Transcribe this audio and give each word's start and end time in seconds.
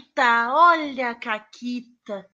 Caquita, 0.00 0.54
olha 0.54 1.10
a 1.10 1.14
Caquita. 1.14 2.30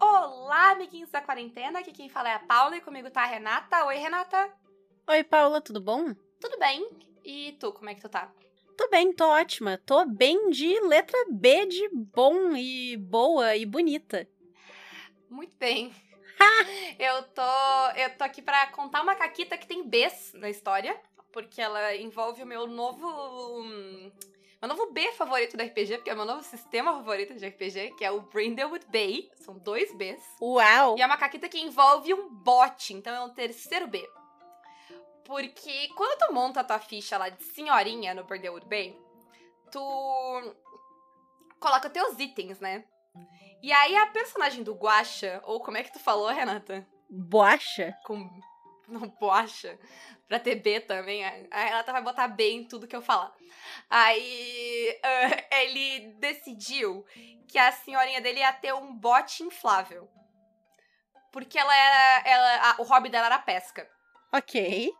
Olá, 0.00 0.70
amiguinhos 0.70 1.10
da 1.10 1.20
quarentena. 1.20 1.80
Aqui 1.80 1.92
quem 1.92 2.08
fala 2.08 2.30
é 2.30 2.34
a 2.34 2.38
Paula 2.38 2.76
e 2.76 2.80
comigo 2.80 3.10
tá 3.10 3.22
a 3.22 3.26
Renata. 3.26 3.84
Oi, 3.84 3.96
Renata. 3.96 4.50
Oi, 5.08 5.24
Paula, 5.24 5.60
tudo 5.60 5.80
bom? 5.80 6.14
Tudo 6.40 6.58
bem? 6.58 6.88
E 7.22 7.52
tu, 7.60 7.72
como 7.72 7.90
é 7.90 7.94
que 7.94 8.00
tu 8.00 8.08
tá? 8.08 8.32
Tô 8.78 8.88
bem, 8.88 9.12
tô 9.12 9.26
ótima. 9.26 9.78
Tô 9.84 10.06
bem 10.06 10.48
de 10.48 10.80
letra 10.80 11.18
B 11.30 11.66
de 11.66 11.88
bom 11.92 12.56
e 12.56 12.96
boa 12.96 13.56
e 13.56 13.66
bonita. 13.66 14.26
Muito 15.28 15.56
bem. 15.58 15.94
eu 16.98 17.22
tô 17.24 17.42
eu 17.96 18.16
tô 18.16 18.24
aqui 18.24 18.40
para 18.40 18.68
contar 18.68 19.02
uma 19.02 19.14
caquita 19.14 19.58
que 19.58 19.66
tem 19.66 19.86
Bs 19.86 20.32
na 20.34 20.48
história, 20.48 20.98
porque 21.34 21.60
ela 21.60 21.96
envolve 21.96 22.44
o 22.44 22.46
meu 22.46 22.66
novo 22.68 23.60
meu 24.62 24.68
novo 24.68 24.92
B 24.92 25.12
favorito 25.12 25.58
do 25.58 25.62
RPG, 25.62 25.98
porque 25.98 26.08
é 26.08 26.14
o 26.14 26.16
meu 26.16 26.24
novo 26.24 26.42
sistema 26.42 26.94
favorito 26.94 27.34
de 27.34 27.46
RPG, 27.46 27.96
que 27.98 28.04
é 28.04 28.10
o 28.10 28.22
Brindlewood 28.22 28.86
Bay. 28.86 29.28
São 29.34 29.58
dois 29.58 29.94
Bs. 29.94 30.22
Uau! 30.40 30.96
E 30.96 31.02
é 31.02 31.06
uma 31.06 31.18
caquita 31.18 31.50
que 31.50 31.60
envolve 31.60 32.14
um 32.14 32.30
bot, 32.30 32.94
então 32.94 33.14
é 33.14 33.20
um 33.20 33.34
terceiro 33.34 33.86
B. 33.86 34.08
Porque 35.24 35.88
quando 35.96 36.18
tu 36.18 36.32
monta 36.32 36.60
a 36.60 36.64
tua 36.64 36.78
ficha 36.78 37.18
lá 37.18 37.28
de 37.28 37.42
senhorinha 37.42 38.14
no 38.14 38.24
Brindlewood 38.24 38.66
Bay, 38.66 38.98
tu 39.70 40.54
coloca 41.60 41.90
teus 41.90 42.18
itens, 42.18 42.58
né? 42.60 42.84
E 43.62 43.70
aí 43.70 43.96
a 43.96 44.06
personagem 44.06 44.62
do 44.62 44.74
Guacha, 44.74 45.42
ou 45.44 45.60
como 45.60 45.76
é 45.76 45.82
que 45.82 45.92
tu 45.92 45.98
falou, 45.98 46.28
Renata? 46.28 46.86
Boacha? 47.10 47.94
Com. 48.06 48.30
Não, 48.88 49.08
Boacha. 49.08 49.78
Pra 50.26 50.40
ter 50.40 50.56
B 50.56 50.80
também. 50.80 51.24
A 51.24 51.64
Renata 51.64 51.92
vai 51.92 52.02
botar 52.02 52.28
B 52.28 52.50
em 52.50 52.64
tudo 52.64 52.86
que 52.86 52.96
eu 52.96 53.02
falar. 53.02 53.34
Aí 53.90 54.98
uh, 55.04 55.44
ele 55.56 56.14
decidiu 56.18 57.04
que 57.46 57.58
a 57.58 57.72
senhorinha 57.72 58.20
dele 58.20 58.40
ia 58.40 58.52
ter 58.52 58.72
um 58.72 58.94
bote 58.94 59.42
inflável. 59.42 60.08
Porque 61.30 61.58
ela 61.58 61.76
era. 61.76 62.28
Ela, 62.28 62.70
a, 62.70 62.76
o 62.80 62.84
hobby 62.84 63.08
dela 63.08 63.26
era 63.26 63.38
pesca. 63.38 63.88
Ok. 64.32 64.92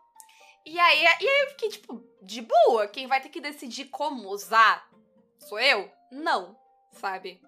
E 0.65 0.79
aí, 0.79 1.03
e 1.03 1.07
aí 1.07 1.41
eu 1.43 1.49
fiquei, 1.49 1.69
tipo, 1.69 2.03
de 2.21 2.41
boa. 2.41 2.87
Quem 2.87 3.07
vai 3.07 3.21
ter 3.21 3.29
que 3.29 3.39
decidir 3.39 3.85
como 3.85 4.29
usar 4.29 4.87
sou 5.39 5.59
eu? 5.59 5.91
Não, 6.11 6.57
sabe? 6.91 7.41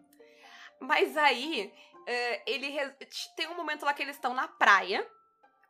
Mas 0.80 1.18
aí, 1.18 1.74
uh, 1.94 2.42
ele 2.46 2.70
tem 3.36 3.48
um 3.48 3.56
momento 3.56 3.86
lá 3.86 3.94
que 3.94 4.04
eles 4.04 4.16
estão 4.16 4.34
na 4.34 4.48
praia. 4.48 5.08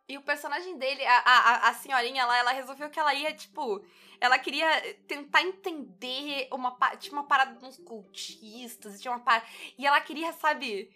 E 0.10 0.18
o 0.18 0.22
personagem 0.22 0.78
dele, 0.78 1.06
a, 1.06 1.18
a, 1.18 1.70
a 1.70 1.74
senhorinha 1.74 2.26
lá, 2.26 2.38
ela 2.38 2.52
resolveu 2.54 2.90
que 2.90 3.00
ela 3.00 3.14
ia, 3.14 3.34
tipo. 3.34 3.84
Ela 4.20 4.40
queria 4.40 4.68
tentar 5.06 5.42
entender 5.44 6.48
uma, 6.52 6.72
tipo, 6.98 7.16
uma 7.16 7.28
parada 7.28 7.60
dos 7.60 7.78
cultistas. 7.78 9.02
Tinha 9.02 9.12
uma 9.12 9.20
parada, 9.20 9.46
e 9.78 9.86
ela 9.86 10.00
queria, 10.00 10.32
sabe. 10.34 10.90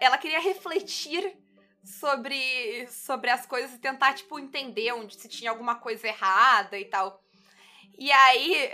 Ela 0.00 0.16
queria 0.16 0.38
refletir 0.38 1.36
sobre, 1.82 2.86
sobre 2.86 3.30
as 3.30 3.44
coisas 3.46 3.74
e 3.74 3.80
tentar, 3.80 4.14
tipo, 4.14 4.38
entender 4.38 4.92
onde 4.92 5.16
se 5.16 5.28
tinha 5.28 5.50
alguma 5.50 5.74
coisa 5.74 6.06
errada 6.06 6.78
e 6.78 6.84
tal. 6.84 7.20
E 7.98 8.10
aí, 8.10 8.70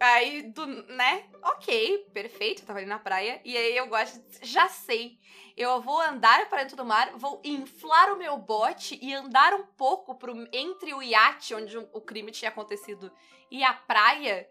aí, 0.00 0.42
do, 0.42 0.66
né? 0.66 1.24
Ok, 1.42 2.06
perfeito, 2.12 2.62
eu 2.62 2.66
tava 2.66 2.78
ali 2.78 2.86
na 2.86 2.98
praia. 2.98 3.40
E 3.44 3.56
aí 3.56 3.76
eu 3.76 3.86
gosto, 3.86 4.18
já 4.42 4.68
sei. 4.68 5.18
Eu 5.56 5.80
vou 5.80 6.00
andar 6.00 6.48
para 6.50 6.62
dentro 6.62 6.76
do 6.76 6.84
mar, 6.84 7.12
vou 7.14 7.40
inflar 7.42 8.12
o 8.12 8.18
meu 8.18 8.36
bote 8.36 8.98
e 9.00 9.14
andar 9.14 9.54
um 9.54 9.64
pouco 9.64 10.14
pro, 10.14 10.46
entre 10.52 10.92
o 10.92 11.02
iate 11.02 11.54
onde 11.54 11.78
o 11.78 12.00
crime 12.00 12.30
tinha 12.30 12.50
acontecido 12.50 13.10
e 13.50 13.64
a 13.64 13.72
praia 13.72 14.46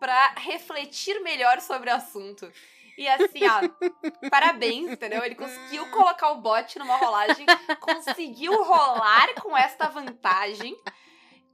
para 0.00 0.34
refletir 0.38 1.20
melhor 1.20 1.60
sobre 1.60 1.90
o 1.90 1.94
assunto. 1.94 2.50
E 2.96 3.06
assim, 3.06 3.40
ó, 3.46 3.60
parabéns, 4.30 4.92
entendeu? 4.92 5.22
Ele 5.22 5.34
conseguiu 5.34 5.90
colocar 5.90 6.30
o 6.30 6.40
bote 6.40 6.78
numa 6.78 6.96
rolagem, 6.96 7.44
conseguiu 7.78 8.62
rolar 8.64 9.34
com 9.34 9.54
esta 9.54 9.88
vantagem 9.88 10.74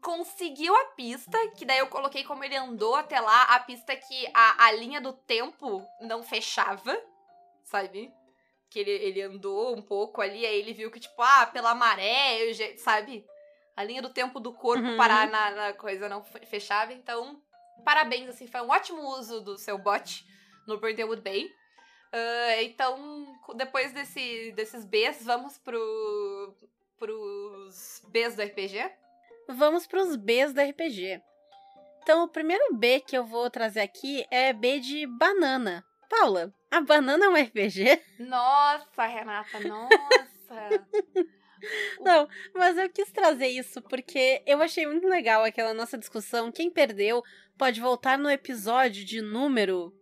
conseguiu 0.02 0.74
a 0.74 0.84
pista, 0.96 1.38
que 1.56 1.64
daí 1.64 1.78
eu 1.78 1.86
coloquei 1.86 2.24
como 2.24 2.42
ele 2.42 2.56
andou 2.56 2.96
até 2.96 3.20
lá, 3.20 3.44
a 3.44 3.60
pista 3.60 3.94
que 3.94 4.26
a, 4.34 4.66
a 4.66 4.72
linha 4.72 5.00
do 5.00 5.12
tempo 5.12 5.86
não 6.00 6.24
fechava, 6.24 7.00
sabe? 7.62 8.12
Que 8.72 8.80
ele, 8.80 8.90
ele 8.90 9.22
andou 9.22 9.76
um 9.76 9.82
pouco 9.82 10.20
ali, 10.20 10.46
aí 10.46 10.58
ele 10.58 10.72
viu 10.72 10.90
que, 10.90 10.98
tipo, 10.98 11.20
ah, 11.20 11.46
pela 11.46 11.74
maré, 11.74 12.42
eu, 12.42 12.78
sabe? 12.78 13.24
A 13.76 13.84
linha 13.84 14.00
do 14.00 14.08
tempo 14.12 14.40
do 14.40 14.52
corpo 14.52 14.84
uhum. 14.84 14.96
parar 14.96 15.30
na, 15.30 15.50
na, 15.50 15.72
coisa 15.72 16.08
não 16.08 16.22
fechava. 16.22 16.92
Então, 16.92 17.40
parabéns, 17.84 18.28
assim, 18.28 18.46
foi 18.46 18.60
um 18.62 18.70
ótimo 18.70 19.02
uso 19.18 19.40
do 19.40 19.58
seu 19.58 19.76
bot 19.78 20.26
no 20.66 20.78
Brindlewood 20.78 21.20
Bay. 21.20 21.44
Uh, 21.44 22.62
então, 22.62 23.26
depois 23.54 23.92
desse, 23.92 24.52
desses 24.52 24.84
Bs, 24.84 25.24
vamos 25.24 25.58
pro, 25.58 26.56
pros 26.98 28.02
Bs 28.08 28.36
do 28.36 28.42
RPG 28.42 29.02
vamos 29.48 29.86
para 29.86 30.02
os 30.02 30.16
Bs 30.16 30.52
do 30.52 30.60
RPG. 30.60 31.20
Então, 32.02 32.24
o 32.24 32.28
primeiro 32.28 32.74
B 32.74 33.00
que 33.00 33.16
eu 33.16 33.24
vou 33.24 33.48
trazer 33.48 33.80
aqui 33.80 34.26
é 34.30 34.52
B 34.52 34.80
de 34.80 35.06
banana. 35.06 35.84
Paula, 36.08 36.52
a 36.72 36.80
banana 36.80 37.26
é 37.26 37.28
um 37.28 37.36
RPG? 37.36 38.02
Nossa, 38.18 39.06
Renata, 39.06 39.60
nossa! 39.60 40.86
Não, 42.00 42.26
mas 42.54 42.76
eu 42.78 42.88
quis 42.88 43.12
trazer 43.12 43.46
isso 43.48 43.80
porque 43.82 44.42
eu 44.46 44.60
achei 44.62 44.86
muito 44.86 45.06
legal 45.06 45.44
aquela 45.44 45.74
nossa 45.74 45.98
discussão. 45.98 46.50
Quem 46.50 46.70
perdeu 46.70 47.22
pode 47.58 47.78
voltar 47.78 48.18
no 48.18 48.30
episódio 48.30 49.04
de 49.04 49.20
número. 49.20 49.94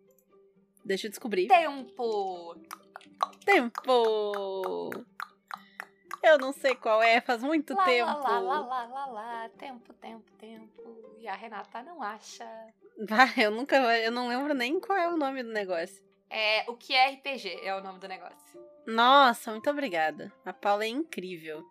Deixa 0.85 1.09
eu 1.09 1.11
descobrir. 1.11 1.49
Tempo! 1.49 2.57
Tempo! 3.45 4.91
Eu 6.23 6.39
não 6.39 6.53
sei 6.53 6.77
qual 6.77 7.03
é, 7.03 7.21
faz 7.21 7.43
muito 7.43 7.75
lá, 7.75 7.85
tempo. 7.85 8.07
Lá, 8.07 8.39
lá, 8.39 8.61
lá, 8.61 8.87
lá, 8.87 9.07
lá, 9.07 9.49
tempo, 9.59 9.93
tempo, 9.95 10.31
tempo. 10.39 11.17
E 11.19 11.27
a 11.27 11.35
Renata 11.35 11.83
não 11.83 12.01
acha. 12.01 12.45
Ah, 13.11 13.41
eu 13.41 13.51
nunca, 13.51 13.77
eu 13.99 14.13
não 14.13 14.29
lembro 14.29 14.55
nem 14.55 14.79
qual 14.79 14.97
é 14.97 15.09
o 15.09 15.17
nome 15.17 15.43
do 15.43 15.51
negócio. 15.51 16.10
É, 16.31 16.65
o 16.69 16.77
que 16.77 16.95
é 16.95 17.11
RPG 17.11 17.61
é 17.65 17.75
o 17.75 17.83
nome 17.83 17.99
do 17.99 18.07
negócio. 18.07 18.61
Nossa, 18.87 19.51
muito 19.51 19.69
obrigada. 19.69 20.33
A 20.45 20.53
Paula 20.53 20.85
é 20.85 20.89
incrível. 20.89 21.65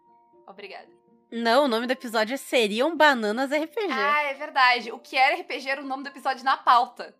Obrigada. 0.46 0.90
Não, 1.32 1.66
o 1.66 1.68
nome 1.68 1.88
do 1.88 1.92
episódio 1.94 2.38
Seriam 2.38 2.98
Bananas 2.98 3.52
RPG. 3.52 3.92
Ah, 3.92 4.24
é 4.24 4.34
verdade. 4.34 4.92
O 4.92 5.00
que 5.00 5.16
era 5.16 5.40
RPG 5.40 5.70
era 5.70 5.82
o 5.82 5.86
nome 5.86 6.04
do 6.04 6.10
episódio 6.10 6.44
na 6.44 6.58
pauta. 6.58 7.16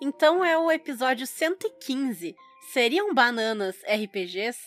Então 0.00 0.44
é 0.44 0.56
o 0.56 0.70
episódio 0.70 1.26
115. 1.26 2.36
Seriam 2.72 3.12
Bananas 3.12 3.76
RPGs? 3.82 4.60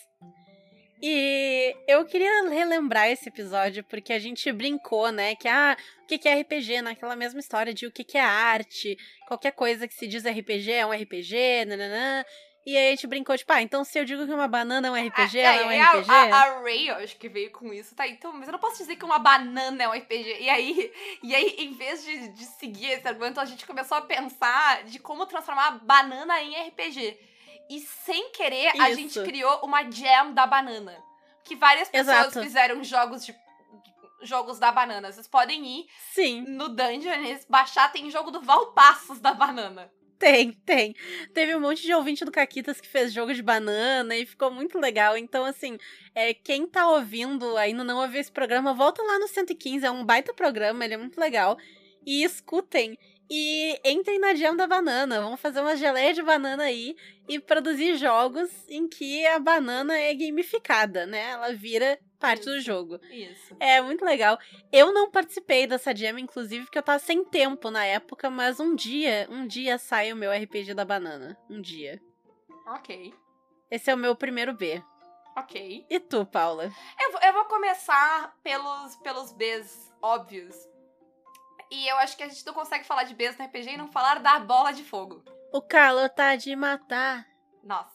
E 1.04 1.76
eu 1.88 2.04
queria 2.04 2.48
relembrar 2.48 3.08
esse 3.08 3.28
episódio 3.28 3.82
porque 3.82 4.12
a 4.12 4.20
gente 4.20 4.52
brincou, 4.52 5.10
né? 5.10 5.34
Que 5.34 5.48
ah, 5.48 5.76
o 6.04 6.06
que 6.06 6.28
é 6.28 6.40
RPG? 6.40 6.80
Naquela 6.80 7.16
mesma 7.16 7.40
história 7.40 7.74
de 7.74 7.86
o 7.86 7.90
que 7.90 8.16
é 8.16 8.20
arte, 8.20 8.96
qualquer 9.26 9.50
coisa 9.50 9.88
que 9.88 9.94
se 9.94 10.06
diz 10.06 10.24
RPG 10.24 10.70
é 10.70 10.86
um 10.86 10.92
RPG, 10.92 11.64
nananã. 11.66 12.24
E 12.64 12.76
aí 12.76 12.86
a 12.86 12.90
gente 12.90 13.08
brincou, 13.08 13.36
tipo, 13.36 13.52
ah, 13.52 13.60
então 13.60 13.82
se 13.82 13.98
eu 13.98 14.04
digo 14.04 14.24
que 14.24 14.32
uma 14.32 14.46
banana 14.46 14.86
é 14.86 14.90
um 14.92 15.08
RPG, 15.08 15.40
ah, 15.40 15.56
é, 15.56 15.56
é 15.56 15.66
um 15.66 15.96
RPG? 15.96 16.10
A, 16.12 16.14
a, 16.14 16.42
a 16.44 16.62
Ray, 16.62 16.88
eu 16.88 16.94
acho 16.94 17.16
que 17.16 17.28
veio 17.28 17.50
com 17.50 17.72
isso, 17.72 17.96
tá? 17.96 18.06
Então, 18.06 18.32
mas 18.32 18.46
eu 18.46 18.52
não 18.52 18.60
posso 18.60 18.78
dizer 18.78 18.94
que 18.94 19.04
uma 19.04 19.18
banana 19.18 19.82
é 19.82 19.88
um 19.88 19.92
RPG. 19.92 20.36
E 20.40 20.48
aí, 20.48 20.92
e 21.20 21.34
aí 21.34 21.56
em 21.58 21.72
vez 21.72 22.04
de, 22.04 22.28
de 22.28 22.44
seguir 22.44 22.92
esse 22.92 23.08
argumento, 23.08 23.40
a 23.40 23.44
gente 23.44 23.66
começou 23.66 23.98
a 23.98 24.02
pensar 24.02 24.84
de 24.84 25.00
como 25.00 25.26
transformar 25.26 25.84
banana 25.84 26.40
em 26.40 26.68
RPG. 26.68 27.31
E 27.70 27.80
sem 27.80 28.30
querer, 28.30 28.72
Isso. 28.74 28.82
a 28.82 28.94
gente 28.94 29.22
criou 29.22 29.60
uma 29.62 29.90
jam 29.90 30.32
da 30.32 30.46
banana. 30.46 30.96
Que 31.44 31.56
várias 31.56 31.88
pessoas 31.88 32.28
Exato. 32.28 32.42
fizeram 32.42 32.84
jogos 32.84 33.24
de 33.26 33.34
jogos 34.22 34.58
da 34.58 34.70
banana. 34.70 35.10
Vocês 35.10 35.26
podem 35.26 35.80
ir 35.80 35.86
Sim. 36.12 36.42
no 36.42 36.68
Dungeons, 36.68 37.44
baixar, 37.48 37.90
tem 37.90 38.10
jogo 38.10 38.30
do 38.30 38.40
Valpassos 38.40 39.18
da 39.18 39.34
banana. 39.34 39.90
Tem, 40.22 40.52
tem. 40.52 40.94
Teve 41.34 41.56
um 41.56 41.60
monte 41.60 41.82
de 41.82 41.92
ouvinte 41.92 42.24
do 42.24 42.30
Caquitas 42.30 42.80
que 42.80 42.86
fez 42.86 43.12
jogo 43.12 43.34
de 43.34 43.42
banana 43.42 44.16
e 44.16 44.24
ficou 44.24 44.52
muito 44.52 44.78
legal. 44.78 45.16
Então, 45.16 45.44
assim, 45.44 45.76
é, 46.14 46.32
quem 46.32 46.64
tá 46.64 46.88
ouvindo, 46.88 47.56
ainda 47.56 47.82
não 47.82 48.00
ouviu 48.00 48.20
esse 48.20 48.30
programa, 48.30 48.72
volta 48.72 49.02
lá 49.02 49.18
no 49.18 49.26
115, 49.26 49.84
é 49.84 49.90
um 49.90 50.04
baita 50.04 50.32
programa, 50.32 50.84
ele 50.84 50.94
é 50.94 50.96
muito 50.96 51.18
legal. 51.18 51.58
E 52.06 52.22
escutem. 52.22 52.96
E 53.30 53.80
entrem 53.84 54.18
na 54.18 54.34
Jam 54.34 54.56
da 54.56 54.66
Banana. 54.66 55.20
Vamos 55.20 55.40
fazer 55.40 55.60
uma 55.60 55.76
geleia 55.76 56.12
de 56.12 56.22
banana 56.22 56.64
aí 56.64 56.96
e 57.28 57.38
produzir 57.38 57.96
jogos 57.96 58.50
em 58.68 58.86
que 58.86 59.26
a 59.26 59.38
banana 59.38 59.96
é 59.96 60.14
gamificada, 60.14 61.06
né? 61.06 61.30
Ela 61.30 61.52
vira 61.54 61.98
parte 62.18 62.42
Isso. 62.42 62.50
do 62.50 62.60
jogo. 62.60 63.00
Isso. 63.10 63.56
É 63.58 63.80
muito 63.80 64.04
legal. 64.04 64.38
Eu 64.70 64.92
não 64.92 65.10
participei 65.10 65.66
dessa 65.66 65.94
jam, 65.94 66.18
inclusive, 66.18 66.64
porque 66.64 66.78
eu 66.78 66.82
tava 66.82 66.98
sem 66.98 67.24
tempo 67.24 67.70
na 67.70 67.84
época, 67.84 68.28
mas 68.28 68.60
um 68.60 68.74
dia, 68.74 69.26
um 69.30 69.46
dia 69.46 69.78
sai 69.78 70.12
o 70.12 70.16
meu 70.16 70.30
RPG 70.30 70.74
da 70.74 70.84
banana. 70.84 71.36
Um 71.48 71.60
dia. 71.60 72.00
Ok. 72.66 73.14
Esse 73.70 73.90
é 73.90 73.94
o 73.94 73.98
meu 73.98 74.14
primeiro 74.14 74.52
B. 74.52 74.82
Ok. 75.36 75.86
E 75.88 76.00
tu, 76.00 76.26
Paula? 76.26 76.70
Eu, 77.00 77.18
eu 77.20 77.32
vou 77.32 77.46
começar 77.46 78.36
pelos, 78.42 78.96
pelos 78.96 79.32
Bs 79.32 79.92
óbvios. 80.02 80.54
E 81.72 81.88
eu 81.88 81.96
acho 81.96 82.18
que 82.18 82.22
a 82.22 82.28
gente 82.28 82.44
não 82.44 82.52
consegue 82.52 82.84
falar 82.84 83.04
de 83.04 83.14
besta 83.14 83.42
no 83.42 83.48
RPG 83.48 83.70
e 83.70 83.76
não 83.78 83.90
falar 83.90 84.20
da 84.20 84.38
bola 84.38 84.72
de 84.72 84.84
fogo. 84.84 85.24
O 85.50 85.62
calor 85.62 86.10
tá 86.10 86.36
de 86.36 86.54
matar. 86.54 87.26
Nossa. 87.64 87.90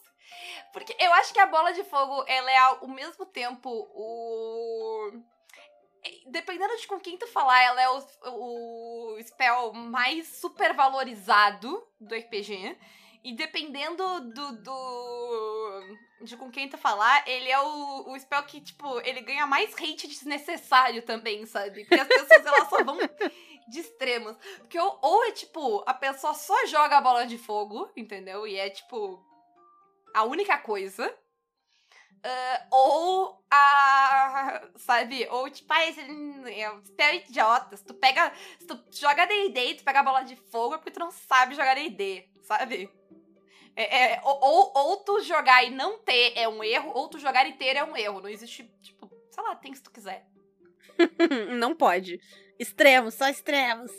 Porque 0.73 0.95
eu 0.99 1.13
acho 1.13 1.31
que 1.31 1.39
a 1.39 1.45
bola 1.45 1.71
de 1.71 1.83
fogo, 1.83 2.23
ela 2.27 2.51
é 2.51 2.57
ao 2.57 2.87
mesmo 2.87 3.23
tempo 3.27 3.69
o. 3.69 5.11
Dependendo 6.25 6.75
de 6.77 6.87
com 6.87 6.99
quem 6.99 7.17
tu 7.17 7.27
falar, 7.27 7.61
ela 7.61 7.81
é 7.81 7.89
o, 7.89 9.15
o 9.15 9.23
spell 9.23 9.73
mais 9.73 10.27
super 10.27 10.73
valorizado 10.73 11.87
do 11.99 12.15
RPG. 12.15 12.75
E 13.23 13.33
dependendo 13.33 14.21
do, 14.21 14.51
do. 14.63 15.97
de 16.21 16.37
com 16.37 16.49
quem 16.49 16.69
tu 16.69 16.77
falar, 16.77 17.27
ele 17.27 17.49
é 17.49 17.59
o, 17.59 18.11
o 18.11 18.19
spell 18.19 18.43
que, 18.43 18.61
tipo, 18.61 18.99
ele 19.01 19.21
ganha 19.21 19.45
mais 19.45 19.73
hate 19.73 20.07
desnecessário 20.07 21.01
também, 21.01 21.45
sabe? 21.45 21.85
Porque 21.85 22.01
as 22.01 22.07
pessoas 22.07 22.45
elas 22.45 22.69
só 22.69 22.83
vão 22.83 22.97
de 23.67 23.79
extremos. 23.79 24.37
Porque 24.59 24.79
ou, 24.79 24.97
ou 25.01 25.25
é 25.25 25.31
tipo, 25.31 25.83
a 25.85 25.93
pessoa 25.93 26.33
só 26.33 26.65
joga 26.67 26.97
a 26.97 27.01
bola 27.01 27.25
de 27.25 27.37
fogo, 27.37 27.91
entendeu? 27.95 28.47
E 28.47 28.55
é 28.55 28.69
tipo. 28.69 29.23
a 30.13 30.23
única 30.23 30.57
coisa. 30.57 31.13
Uh, 32.17 32.67
ou 32.71 33.45
a. 33.51 34.69
Sabe? 34.77 35.27
Ou 35.29 35.49
tipo, 35.49 35.71
ah, 35.71 35.85
esse 35.85 36.01
é 36.01 36.71
um 36.71 36.83
spell 36.85 37.15
idiota. 37.15 37.77
Se 37.77 37.85
tu 37.85 37.93
pega. 37.93 38.31
Se 38.59 38.65
tu 38.65 38.83
joga 38.91 39.27
DD 39.27 39.75
tu 39.75 39.83
pega 39.83 39.99
a 39.99 40.03
bola 40.03 40.23
de 40.23 40.35
fogo 40.35 40.75
é 40.75 40.77
porque 40.77 40.91
tu 40.91 40.99
não 40.99 41.11
sabe 41.11 41.55
jogar 41.55 41.75
DD, 41.75 42.29
sabe? 42.43 42.89
É, 43.79 44.13
é, 44.13 44.21
ou, 44.23 44.71
ou 44.73 44.97
tu 44.97 45.21
jogar 45.21 45.63
e 45.63 45.69
não 45.69 45.99
ter 45.99 46.33
é 46.35 46.49
um 46.49 46.63
erro, 46.63 46.91
ou 46.95 47.07
tu 47.07 47.19
jogar 47.19 47.47
e 47.47 47.53
ter 47.53 47.75
é 47.75 47.83
um 47.83 47.95
erro. 47.95 48.19
Não 48.19 48.27
existe, 48.27 48.63
tipo, 48.81 49.07
sei 49.29 49.43
lá, 49.43 49.55
tem 49.55 49.71
se 49.75 49.83
tu 49.83 49.91
quiser. 49.91 50.25
não 51.59 51.75
pode. 51.75 52.19
Extremos, 52.57 53.13
só 53.13 53.29
extremos. 53.29 53.91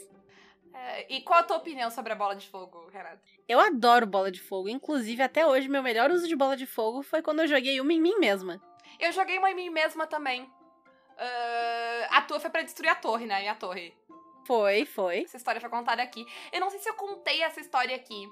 É, 0.75 1.15
e 1.15 1.21
qual 1.21 1.39
a 1.39 1.43
tua 1.45 1.59
opinião 1.59 1.93
sobre 1.93 2.13
a 2.13 2.17
bola 2.17 2.35
de 2.35 2.49
fogo, 2.49 2.89
Renata? 2.93 3.21
Eu 3.49 3.61
adoro 3.61 4.05
bola 4.05 4.33
de 4.33 4.41
fogo. 4.41 4.69
Inclusive, 4.69 5.23
até 5.23 5.47
hoje, 5.47 5.69
meu 5.69 5.83
melhor 5.83 6.11
uso 6.11 6.27
de 6.27 6.35
bola 6.35 6.57
de 6.57 6.67
fogo 6.67 7.01
foi 7.03 7.23
quando 7.23 7.41
eu 7.41 7.47
joguei 7.47 7.81
uma 7.81 7.93
em 7.93 8.01
mim 8.01 8.19
mesma. 8.19 8.61
Eu 8.99 9.13
joguei 9.13 9.39
uma 9.39 9.49
em 9.49 9.55
mim 9.55 9.71
mesma 9.71 10.09
também. 10.09 10.43
Uh, 10.43 12.07
a 12.11 12.23
tua 12.23 12.41
foi 12.41 12.51
pra 12.51 12.63
destruir 12.63 12.89
a 12.89 12.97
torre, 12.97 13.27
né? 13.27 13.39
Minha 13.41 13.55
torre. 13.55 13.97
Foi, 14.45 14.85
foi. 14.85 15.23
Essa 15.23 15.37
história 15.37 15.61
foi 15.61 15.71
contada 15.71 16.03
aqui. 16.03 16.27
Eu 16.53 16.59
não 16.59 16.69
sei 16.69 16.81
se 16.81 16.89
eu 16.89 16.95
contei 16.95 17.43
essa 17.43 17.61
história 17.61 17.95
aqui. 17.95 18.27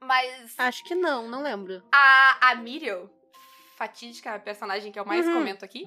Mas. 0.00 0.54
Acho 0.58 0.84
que 0.84 0.94
não, 0.94 1.28
não 1.28 1.42
lembro. 1.42 1.82
A, 1.92 2.50
a 2.50 2.54
Miriam, 2.54 3.08
fatídica 3.76 4.38
personagem 4.38 4.90
que 4.90 4.98
eu 4.98 5.04
mais 5.04 5.26
uhum. 5.26 5.34
comento 5.34 5.64
aqui. 5.64 5.86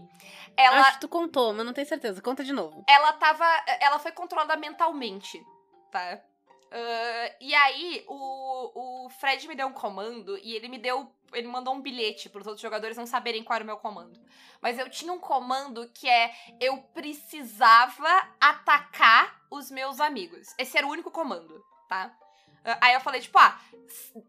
Ela. 0.56 0.82
Acho 0.82 0.94
que 0.94 1.02
tu 1.02 1.10
contou, 1.10 1.54
mas 1.54 1.66
não 1.66 1.74
tenho 1.74 1.88
certeza. 1.88 2.22
Conta 2.22 2.44
de 2.44 2.54
novo. 2.54 2.84
Ela 2.88 3.14
tava. 3.14 3.46
Ela 3.80 4.00
foi 4.00 4.12
controlada 4.12 4.56
mentalmente, 4.56 5.44
tá? 5.92 6.22
Uh, 6.70 7.36
e 7.42 7.56
aí, 7.56 8.06
o, 8.08 9.06
o 9.06 9.10
Fred 9.10 9.48
me 9.48 9.56
deu 9.56 9.68
um 9.68 9.74
comando 9.74 10.38
e 10.38 10.56
ele 10.56 10.68
me 10.68 10.78
deu. 10.78 11.12
Ele 11.34 11.48
mandou 11.48 11.74
um 11.74 11.82
bilhete 11.82 12.30
para 12.30 12.42
os 12.42 12.48
outros 12.48 12.62
jogadores 12.62 12.98
não 12.98 13.06
saberem 13.06 13.44
qual 13.44 13.56
era 13.56 13.64
o 13.64 13.68
meu 13.68 13.78
comando. 13.78 14.20
Mas 14.62 14.78
eu 14.78 14.90
tinha 14.90 15.12
um 15.12 15.20
comando 15.20 15.90
que 15.90 16.08
é: 16.08 16.32
eu 16.60 16.78
precisava 16.94 18.08
atacar 18.40 19.42
os 19.50 19.72
meus 19.72 20.00
amigos. 20.00 20.48
Esse 20.58 20.78
era 20.78 20.86
o 20.86 20.92
único 20.92 21.10
comando, 21.10 21.64
tá? 21.88 22.16
Uh, 22.60 22.78
aí 22.82 22.94
eu 22.94 23.02
falei, 23.02 23.22
tipo, 23.22 23.38
ah, 23.38 23.60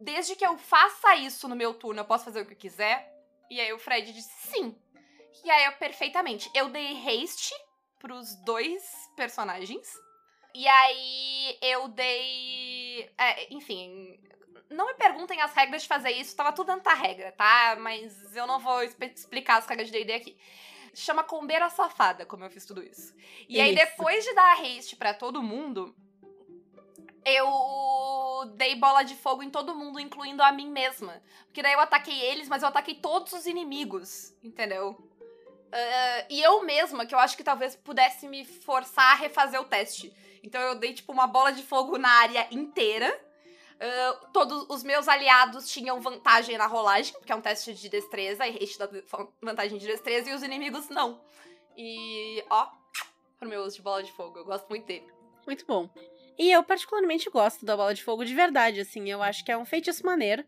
desde 0.01 0.37
que 0.37 0.47
eu 0.47 0.57
faça 0.57 1.17
isso 1.17 1.49
no 1.49 1.57
meu 1.57 1.75
turno, 1.75 2.01
eu 2.01 2.05
posso 2.05 2.25
fazer 2.25 2.41
o 2.41 2.47
que 2.47 2.53
eu 2.55 2.59
quiser? 2.59 3.13
E 3.51 3.61
aí 3.61 3.73
o 3.73 3.79
Fred 3.79 4.13
disse 4.13 4.49
sim. 4.49 4.77
E 5.45 5.51
aí 5.51 5.65
eu, 5.65 5.73
perfeitamente, 5.73 6.51
eu 6.55 6.69
dei 6.69 6.97
haste 7.07 7.55
pros 7.99 8.35
dois 8.45 8.83
personagens. 9.17 9.89
E 10.55 10.67
aí 10.67 11.59
eu 11.63 11.89
dei. 11.89 13.11
É, 13.17 13.53
enfim, 13.55 14.19
não 14.69 14.87
me 14.87 14.95
perguntem 14.95 15.41
as 15.41 15.53
regras 15.53 15.83
de 15.83 15.89
fazer 15.89 16.11
isso, 16.13 16.37
tava 16.37 16.53
tudo 16.53 16.69
dentro 16.69 16.85
da 16.85 16.95
regra, 16.95 17.33
tá? 17.33 17.77
Mas 17.81 18.35
eu 18.35 18.47
não 18.47 18.59
vou 18.59 18.83
explicar 18.83 19.59
as 19.59 19.67
regras 19.67 19.89
de 19.89 19.93
D&D 19.93 20.13
aqui. 20.13 20.37
Chama 20.95 21.23
Combeira 21.23 21.69
Safada, 21.69 22.27
como 22.27 22.45
eu 22.45 22.51
fiz 22.51 22.65
tudo 22.65 22.83
isso. 22.83 23.15
E 23.49 23.55
isso. 23.55 23.63
aí, 23.63 23.75
depois 23.75 24.25
de 24.25 24.35
dar 24.35 24.61
haste 24.61 24.97
para 24.97 25.15
todo 25.15 25.43
mundo, 25.43 25.95
eu 27.25 28.53
dei 28.55 28.77
bola 28.77 29.03
de 29.03 29.15
fogo 29.15 29.43
em 29.43 29.51
todo 29.51 29.75
mundo, 29.75 30.01
incluindo 30.01 30.43
a 30.43 30.53
mim 30.53 30.71
mesma. 30.71 31.23
Porque 31.47 31.63
daí 31.63 31.73
eu 31.73 31.81
ataquei 31.81 32.19
eles, 32.21 32.49
mas 32.49 32.63
eu 32.63 32.69
ataquei 32.69 32.95
todos 32.95 33.33
os 33.33 33.47
inimigos, 33.47 34.35
entendeu? 34.43 34.93
Uh, 34.93 36.27
e 36.29 36.43
eu 36.43 36.63
mesma, 36.65 37.07
que 37.07 37.15
eu 37.15 37.19
acho 37.19 37.37
que 37.37 37.45
talvez 37.45 37.77
pudesse 37.77 38.27
me 38.27 38.45
forçar 38.45 39.13
a 39.13 39.15
refazer 39.15 39.61
o 39.61 39.65
teste. 39.65 40.13
Então 40.43 40.61
eu 40.61 40.75
dei, 40.75 40.93
tipo, 40.93 41.13
uma 41.13 41.27
bola 41.27 41.53
de 41.53 41.63
fogo 41.63 41.97
na 41.99 42.09
área 42.09 42.49
inteira. 42.51 43.09
Uh, 43.77 44.27
todos 44.33 44.67
os 44.69 44.83
meus 44.83 45.09
aliados 45.09 45.71
tinham 45.71 46.01
vantagem 46.01 46.59
na 46.59 46.67
rolagem, 46.67 47.15
porque 47.15 47.33
é 47.33 47.37
um 47.37 47.41
teste 47.41 47.73
de 47.73 47.89
destreza, 47.89 48.47
e 48.47 48.63
haste 48.63 48.79
da 48.79 48.89
vantagem 49.41 49.79
de 49.79 49.87
destreza, 49.87 50.29
e 50.29 50.35
os 50.35 50.43
inimigos 50.43 50.89
não. 50.89 51.21
E, 51.77 52.45
ó, 52.51 52.69
pro 53.39 53.49
meu 53.49 53.63
uso 53.63 53.77
de 53.77 53.83
bola 53.83 54.03
de 54.03 54.13
fogo, 54.13 54.39
eu 54.39 54.45
gosto 54.45 54.69
muito 54.69 54.85
dele. 54.87 55.11
Muito 55.47 55.65
bom. 55.65 55.89
E 56.41 56.51
eu 56.51 56.63
particularmente 56.63 57.29
gosto 57.29 57.67
da 57.67 57.77
bola 57.77 57.93
de 57.93 58.03
fogo 58.03 58.25
de 58.25 58.35
verdade, 58.35 58.81
assim, 58.81 59.11
eu 59.11 59.23
acho 59.23 59.45
que 59.45 59.53
é 59.53 59.59
um 59.59 59.67
feitiço 59.67 60.07
maneiro. 60.07 60.43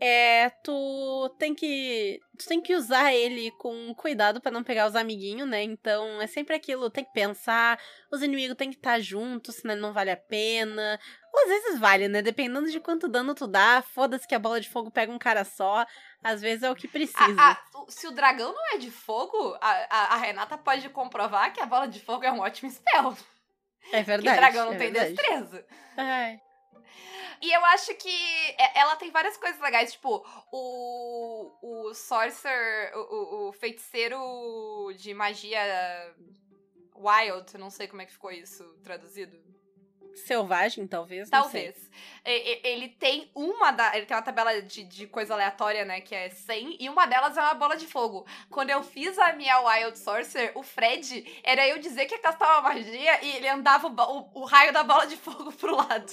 É, 0.00 0.50
tu 0.64 1.32
tem 1.38 1.54
que 1.54 2.20
tu 2.36 2.46
tem 2.48 2.60
que 2.60 2.74
usar 2.74 3.14
ele 3.14 3.52
com 3.52 3.94
cuidado 3.94 4.40
para 4.40 4.50
não 4.50 4.64
pegar 4.64 4.88
os 4.88 4.96
amiguinhos, 4.96 5.48
né? 5.48 5.62
Então 5.62 6.20
é 6.20 6.26
sempre 6.26 6.56
aquilo, 6.56 6.90
tem 6.90 7.04
que 7.04 7.12
pensar, 7.12 7.78
os 8.10 8.22
inimigos 8.22 8.56
tem 8.56 8.70
que 8.70 8.76
estar 8.76 8.94
tá 8.94 9.00
juntos, 9.00 9.54
senão 9.54 9.76
não 9.76 9.92
vale 9.92 10.10
a 10.10 10.16
pena. 10.16 10.98
Ou 11.32 11.42
às 11.44 11.48
vezes 11.48 11.78
vale, 11.78 12.08
né? 12.08 12.20
Dependendo 12.20 12.68
de 12.68 12.80
quanto 12.80 13.06
dano 13.06 13.36
tu 13.36 13.46
dá, 13.46 13.84
foda-se 13.94 14.26
que 14.26 14.34
a 14.34 14.38
bola 14.40 14.60
de 14.60 14.68
fogo 14.68 14.90
pega 14.90 15.12
um 15.12 15.18
cara 15.18 15.44
só, 15.44 15.86
às 16.24 16.40
vezes 16.40 16.64
é 16.64 16.70
o 16.72 16.74
que 16.74 16.88
precisa. 16.88 17.40
A, 17.40 17.52
a, 17.52 17.58
se 17.86 18.08
o 18.08 18.10
dragão 18.10 18.52
não 18.52 18.74
é 18.74 18.78
de 18.78 18.90
fogo, 18.90 19.56
a, 19.60 20.14
a 20.14 20.16
Renata 20.16 20.58
pode 20.58 20.88
comprovar 20.88 21.52
que 21.52 21.60
a 21.60 21.66
bola 21.66 21.86
de 21.86 22.00
fogo 22.00 22.24
é 22.24 22.32
um 22.32 22.40
ótimo 22.40 22.68
spell. 22.68 23.16
É 23.92 24.02
verdade. 24.04 24.34
Que 24.34 24.40
dragão 24.40 24.66
não 24.66 24.74
é 24.74 24.78
tem 24.78 24.92
verdade. 24.92 25.14
destreza. 25.14 25.66
É. 25.96 26.40
E 27.40 27.52
eu 27.52 27.64
acho 27.66 27.94
que 27.96 28.56
ela 28.74 28.96
tem 28.96 29.10
várias 29.10 29.36
coisas 29.36 29.60
legais, 29.60 29.92
tipo, 29.92 30.24
o, 30.50 31.52
o 31.60 31.94
Sorcerer, 31.94 32.96
o, 32.96 33.48
o 33.48 33.52
feiticeiro 33.52 34.90
de 34.96 35.12
magia 35.12 35.60
wild, 36.96 37.58
não 37.58 37.68
sei 37.70 37.86
como 37.86 38.00
é 38.00 38.06
que 38.06 38.12
ficou 38.12 38.30
isso 38.30 38.64
traduzido. 38.82 39.36
Selvagem, 40.14 40.86
talvez. 40.86 41.28
Talvez. 41.28 41.90
Ele 42.24 42.88
tem 42.88 43.30
uma 43.34 43.70
da. 43.70 43.96
Ele 43.96 44.06
tem 44.06 44.16
uma 44.16 44.22
tabela 44.22 44.62
de, 44.62 44.84
de 44.84 45.06
coisa 45.06 45.34
aleatória, 45.34 45.84
né? 45.84 46.00
Que 46.00 46.14
é 46.14 46.30
100. 46.30 46.76
E 46.80 46.88
uma 46.88 47.06
delas 47.06 47.36
é 47.36 47.40
uma 47.40 47.54
bola 47.54 47.76
de 47.76 47.86
fogo. 47.86 48.26
Quando 48.50 48.70
eu 48.70 48.82
fiz 48.82 49.18
a 49.18 49.32
minha 49.32 49.60
Wild 49.60 49.98
Sorcerer, 49.98 50.52
o 50.54 50.62
Fred 50.62 51.40
era 51.42 51.66
eu 51.68 51.78
dizer 51.78 52.06
que 52.06 52.14
ia 52.14 52.20
castar 52.20 52.48
uma 52.60 52.70
magia 52.70 53.24
e 53.24 53.36
ele 53.36 53.48
andava 53.48 53.88
o, 53.88 54.30
o, 54.40 54.44
raio 54.44 54.72
da 54.72 54.82
bola 54.82 55.06
de 55.06 55.16
fogo 55.16 55.52
pro 55.58 55.76
lado. 55.76 56.12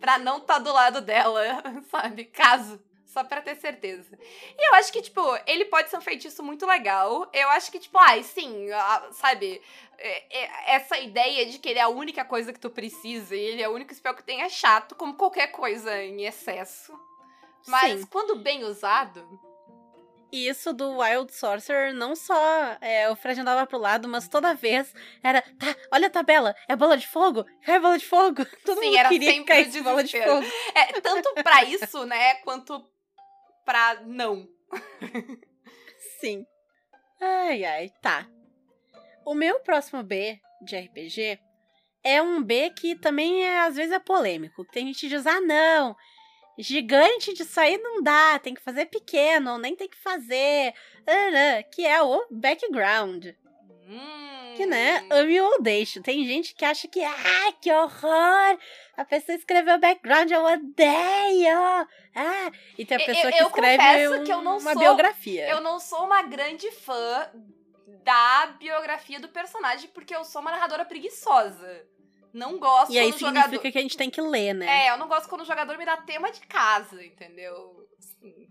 pra 0.00 0.18
não 0.18 0.38
estar 0.38 0.54
tá 0.54 0.60
do 0.60 0.72
lado 0.72 1.00
dela, 1.00 1.42
sabe? 1.90 2.24
Caso 2.24 2.82
só 3.12 3.22
pra 3.22 3.42
ter 3.42 3.54
certeza. 3.56 4.18
E 4.58 4.68
eu 4.68 4.74
acho 4.74 4.92
que, 4.92 5.02
tipo, 5.02 5.20
ele 5.46 5.66
pode 5.66 5.90
ser 5.90 5.98
um 5.98 6.00
feitiço 6.00 6.42
muito 6.42 6.66
legal. 6.66 7.28
Eu 7.32 7.48
acho 7.50 7.70
que, 7.70 7.78
tipo, 7.78 7.98
ai, 7.98 8.22
sim, 8.22 8.68
sabe? 9.12 9.60
É, 9.98 10.38
é, 10.44 10.74
essa 10.74 10.98
ideia 10.98 11.46
de 11.46 11.58
que 11.58 11.68
ele 11.68 11.78
é 11.78 11.82
a 11.82 11.88
única 11.88 12.24
coisa 12.24 12.52
que 12.52 12.58
tu 12.58 12.70
precisa 12.70 13.36
e 13.36 13.40
ele 13.40 13.62
é 13.62 13.68
o 13.68 13.74
único 13.74 13.94
spell 13.94 14.14
que 14.14 14.24
tem 14.24 14.42
é 14.42 14.48
chato, 14.48 14.94
como 14.94 15.14
qualquer 15.14 15.48
coisa 15.48 16.02
em 16.02 16.24
excesso. 16.24 16.98
Mas 17.66 18.00
sim. 18.00 18.06
quando 18.06 18.36
bem 18.36 18.64
usado. 18.64 19.24
E 20.32 20.48
isso 20.48 20.72
do 20.72 20.96
Wild 20.96 21.30
Sorcerer, 21.30 21.94
não 21.94 22.16
só 22.16 22.34
é, 22.80 23.08
o 23.10 23.14
Fred 23.14 23.38
andava 23.38 23.66
pro 23.66 23.76
lado, 23.76 24.08
mas 24.08 24.26
toda 24.26 24.54
vez 24.54 24.92
era, 25.22 25.42
tá, 25.42 25.76
olha 25.92 26.06
a 26.06 26.10
tabela, 26.10 26.56
é 26.66 26.74
bola 26.74 26.96
de 26.96 27.06
fogo, 27.06 27.44
é 27.66 27.78
bola 27.78 27.98
de 27.98 28.06
fogo. 28.06 28.42
Todo 28.64 28.80
Sim, 28.80 28.86
mundo 28.86 28.96
era 28.96 29.08
queria 29.10 29.30
sempre 29.30 29.44
cair 29.44 29.68
de 29.68 29.82
bola 29.82 30.02
de 30.02 30.18
fogo. 30.18 30.46
É, 30.74 31.00
tanto 31.02 31.34
pra 31.34 31.64
isso, 31.64 32.06
né, 32.06 32.36
quanto 32.36 32.82
pra 33.64 34.00
não. 34.04 34.48
Sim. 36.20 36.44
Ai, 37.20 37.64
ai, 37.64 37.90
tá. 38.00 38.28
O 39.24 39.34
meu 39.34 39.60
próximo 39.60 40.02
B 40.02 40.40
de 40.62 40.76
RPG 40.76 41.38
é 42.04 42.20
um 42.20 42.42
B 42.42 42.70
que 42.70 42.96
também 42.96 43.44
é, 43.44 43.60
às 43.60 43.76
vezes 43.76 43.92
é 43.92 43.98
polêmico. 43.98 44.64
Tem 44.72 44.86
gente 44.86 45.00
que 45.00 45.08
diz, 45.08 45.26
ah, 45.26 45.40
não, 45.40 45.94
gigante 46.58 47.32
disso 47.32 47.60
aí 47.60 47.78
não 47.78 48.02
dá, 48.02 48.38
tem 48.38 48.54
que 48.54 48.60
fazer 48.62 48.86
pequeno, 48.86 49.52
ou 49.52 49.58
nem 49.58 49.76
tem 49.76 49.88
que 49.88 49.96
fazer. 49.98 50.74
Que 51.72 51.86
é 51.86 52.02
o 52.02 52.26
background. 52.30 53.26
Hum. 53.92 54.54
Que, 54.56 54.66
né, 54.66 55.06
ame 55.10 55.40
ou 55.40 55.62
deixo. 55.62 56.02
Tem 56.02 56.26
gente 56.26 56.54
que 56.54 56.64
acha 56.64 56.86
que, 56.86 57.02
ah, 57.02 57.52
que 57.60 57.72
horror! 57.72 58.58
A 58.96 59.04
pessoa 59.04 59.36
escreveu 59.36 59.78
background, 59.78 60.30
eu 60.30 60.44
odeio! 60.44 61.88
Ah, 62.14 62.50
e 62.76 62.84
tem 62.84 62.96
a 62.96 63.06
pessoa 63.06 63.30
eu, 63.30 63.32
que 63.32 63.42
eu 63.42 63.46
escreve 63.46 64.08
um, 64.08 64.24
que 64.24 64.32
eu 64.32 64.42
não 64.42 64.58
uma 64.58 64.72
sou, 64.72 64.80
biografia. 64.80 65.48
Eu 65.48 65.60
não 65.60 65.80
sou 65.80 66.04
uma 66.04 66.22
grande 66.22 66.70
fã 66.70 67.30
da 68.04 68.46
biografia 68.58 69.18
do 69.20 69.28
personagem, 69.28 69.88
porque 69.94 70.14
eu 70.14 70.24
sou 70.24 70.42
uma 70.42 70.50
narradora 70.50 70.84
preguiçosa. 70.84 71.86
Não 72.32 72.58
gosto 72.58 72.92
E 72.92 72.98
aí 72.98 73.10
quando 73.10 73.18
significa 73.18 73.44
jogador. 73.44 73.72
que 73.72 73.78
a 73.78 73.82
gente 73.82 73.96
tem 73.96 74.10
que 74.10 74.20
ler, 74.20 74.54
né? 74.54 74.86
É, 74.86 74.90
eu 74.90 74.96
não 74.96 75.06
gosto 75.06 75.28
quando 75.28 75.42
o 75.42 75.46
jogador 75.46 75.76
me 75.76 75.84
dá 75.84 75.98
tema 75.98 76.30
de 76.30 76.40
casa, 76.40 77.04
entendeu? 77.04 77.86
Assim, 77.98 78.48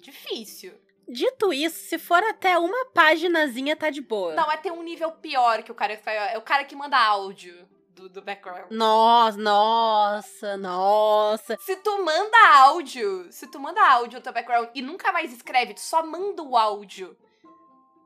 difícil. 0.00 0.74
Dito 1.10 1.52
isso, 1.52 1.88
se 1.88 1.98
for 1.98 2.22
até 2.22 2.56
uma 2.56 2.86
paginazinha, 2.94 3.74
tá 3.74 3.90
de 3.90 4.00
boa. 4.00 4.34
Não, 4.34 4.46
mas 4.46 4.60
tem 4.60 4.70
um 4.70 4.82
nível 4.82 5.10
pior 5.10 5.62
que 5.62 5.72
o 5.72 5.74
cara 5.74 5.96
que 5.96 6.02
faz. 6.02 6.32
É 6.32 6.38
o 6.38 6.42
cara 6.42 6.64
que 6.64 6.76
manda 6.76 6.96
áudio 6.96 7.68
do, 7.88 8.08
do 8.08 8.22
background. 8.22 8.70
Nossa, 8.70 9.36
nossa, 9.36 10.56
nossa. 10.56 11.56
Se 11.60 11.76
tu 11.76 12.04
manda 12.04 12.38
áudio, 12.54 13.26
se 13.32 13.46
tu 13.48 13.58
manda 13.58 13.84
áudio 13.84 14.18
no 14.18 14.22
teu 14.22 14.32
background 14.32 14.68
e 14.74 14.80
nunca 14.80 15.10
mais 15.12 15.32
escreve, 15.32 15.74
tu 15.74 15.80
só 15.80 16.04
manda 16.06 16.42
o 16.42 16.56
áudio, 16.56 17.16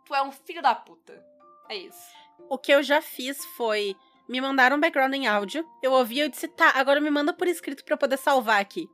tu 0.06 0.14
é 0.14 0.22
um 0.22 0.32
filho 0.32 0.62
da 0.62 0.74
puta. 0.74 1.22
É 1.68 1.76
isso. 1.76 2.08
O 2.48 2.58
que 2.58 2.72
eu 2.72 2.82
já 2.82 3.00
fiz 3.02 3.44
foi. 3.56 3.94
Me 4.26 4.40
mandaram 4.40 4.78
um 4.78 4.80
background 4.80 5.12
em 5.12 5.26
áudio, 5.26 5.68
eu 5.82 5.92
ouvi 5.92 6.14
e 6.14 6.20
eu 6.20 6.30
disse, 6.30 6.48
tá, 6.48 6.72
agora 6.76 6.98
me 6.98 7.10
manda 7.10 7.34
por 7.34 7.46
escrito 7.46 7.84
pra 7.84 7.92
eu 7.92 7.98
poder 7.98 8.16
salvar 8.16 8.58
aqui. 8.58 8.88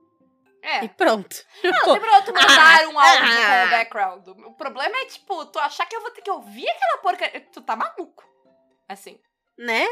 É. 0.63 0.85
E 0.85 0.89
pronto. 0.89 1.45
Não, 1.63 1.71
não 1.71 1.85
tem 1.85 2.01
problema 2.01 2.23
tu 2.23 2.33
mandar 2.35 2.89
um 2.89 2.99
áudio 2.99 3.25
ah. 3.25 3.61
com 3.61 3.67
o 3.67 3.71
background. 3.71 4.29
O 4.47 4.55
problema 4.55 4.97
é, 4.97 5.07
tipo, 5.07 5.47
tu 5.47 5.59
achar 5.59 5.87
que 5.87 5.97
eu 5.97 6.01
vou 6.01 6.11
ter 6.11 6.23
que 6.23 6.31
ouvir 6.31 6.69
aquela 6.69 6.99
porcaria. 6.99 7.41
Tu 7.53 7.61
tá 7.63 7.77
maluco. 7.77 8.25
Assim. 8.89 9.19
Né? 9.59 9.87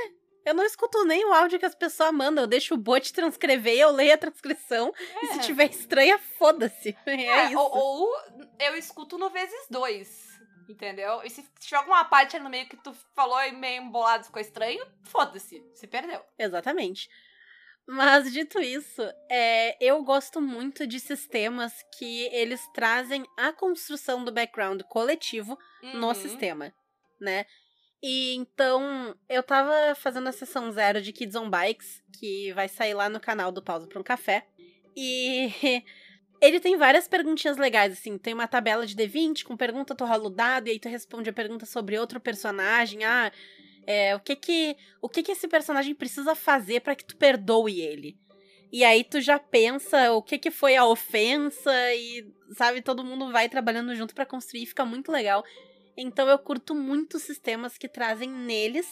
Eu 0.45 0.55
não 0.55 0.65
escuto 0.65 1.05
nem 1.05 1.25
o 1.27 1.33
áudio 1.33 1.59
que 1.59 1.67
as 1.67 1.75
pessoas 1.75 2.13
mandam. 2.13 2.45
Eu 2.45 2.49
deixo 2.49 2.75
o 2.75 2.79
bot 2.79 3.13
transcrever 3.13 3.77
eu 3.77 3.91
leio 3.91 4.15
a 4.15 4.19
transcrição. 4.19 4.93
E 5.23 5.27
se 5.29 5.39
É. 5.39 5.43
tiver 5.43 5.71
estranha, 5.71 6.19
foda-se. 6.19 6.97
É, 7.07 7.13
É, 7.13 7.45
isso. 7.47 7.59
Ou, 7.59 7.77
ou 7.77 8.17
eu 8.59 8.77
escuto 8.77 9.19
no 9.19 9.29
vezes 9.31 9.67
dois. 9.71 10.29
Entendeu? 10.69 11.23
E 11.25 11.31
se 11.31 11.43
tiver 11.61 11.77
alguma 11.79 12.05
parte 12.05 12.37
aí 12.37 12.43
no 12.43 12.51
meio 12.51 12.69
que 12.69 12.77
tu 12.77 12.95
falou 13.15 13.41
e 13.43 13.53
meio 13.53 13.83
embolado 13.83 14.25
ficou 14.25 14.41
estranho, 14.41 14.87
foda-se. 15.03 15.65
Se 15.75 15.87
perdeu. 15.87 16.23
Exatamente. 16.39 17.09
Mas 17.91 18.31
dito 18.31 18.61
isso, 18.61 19.01
é, 19.31 19.75
eu 19.83 20.03
gosto 20.05 20.43
muito 20.43 20.87
de 20.87 21.01
sistemas 21.01 21.73
que 21.97 22.25
eles 22.33 22.61
trazem 22.75 23.25
a 23.35 23.51
construção 23.51 24.23
do 24.23 24.31
background 24.31 24.83
coletivo 24.83 25.59
no 25.95 26.09
Uhum. 26.09 26.15
sistema, 26.15 26.71
né? 27.19 27.47
E 28.03 28.35
então, 28.35 29.17
eu 29.27 29.43
tava 29.43 29.95
fazendo 29.95 30.29
a 30.29 30.33
sessão 30.33 30.71
zero 30.71 31.01
de 31.01 31.15
Kids 31.15 31.35
on 31.35 31.49
Bikes, 31.49 32.03
que 32.21 32.53
vai 32.53 32.69
sair 32.69 32.93
lá 32.93 33.09
no 33.09 33.19
canal 33.19 33.51
do 33.51 33.63
Pausa 33.63 33.89
para 33.89 33.99
um 33.99 34.05
Café. 34.05 34.47
E 34.95 35.49
ele 36.43 36.61
tem 36.61 36.77
várias 36.77 37.09
perguntinhas 37.09 37.57
legais, 37.57 37.95
assim. 37.95 38.19
Tem 38.19 38.35
uma 38.35 38.47
tabela 38.47 38.87
de 38.87 38.95
D20 38.95 39.45
com 39.45 39.57
pergunta, 39.57 39.95
tu 39.95 40.05
rola 40.05 40.27
o 40.27 40.31
dado, 40.31 40.69
e 40.69 40.73
aí 40.73 40.79
tu 40.79 40.91
responde 40.91 41.31
a 41.31 41.33
pergunta 41.33 41.65
sobre 41.65 41.99
outro 41.99 42.21
personagem. 42.21 43.03
Ah, 43.05 43.33
é, 43.91 44.15
o 44.15 44.21
que 44.21 44.37
que, 44.37 44.77
o 45.01 45.09
que 45.09 45.23
que 45.23 45.33
esse 45.33 45.49
personagem 45.49 45.95
precisa 45.95 46.35
fazer 46.35 46.81
para 46.81 46.95
que 46.95 47.07
tu 47.07 47.17
perdoe 47.17 47.81
ele? 47.81 48.19
E 48.71 48.85
aí 48.85 49.03
tu 49.03 49.19
já 49.19 49.39
pensa 49.39 50.13
o 50.13 50.23
que 50.23 50.37
que 50.37 50.51
foi 50.51 50.77
a 50.77 50.85
ofensa 50.85 51.73
e, 51.95 52.31
sabe, 52.53 52.83
todo 52.83 53.03
mundo 53.03 53.33
vai 53.33 53.49
trabalhando 53.49 53.95
junto 53.95 54.15
para 54.15 54.27
construir, 54.27 54.67
fica 54.67 54.85
muito 54.85 55.11
legal. 55.11 55.43
Então 55.97 56.29
eu 56.29 56.39
curto 56.39 56.75
muito 56.75 57.19
sistemas 57.19 57.79
que 57.79 57.89
trazem 57.89 58.29
neles 58.29 58.87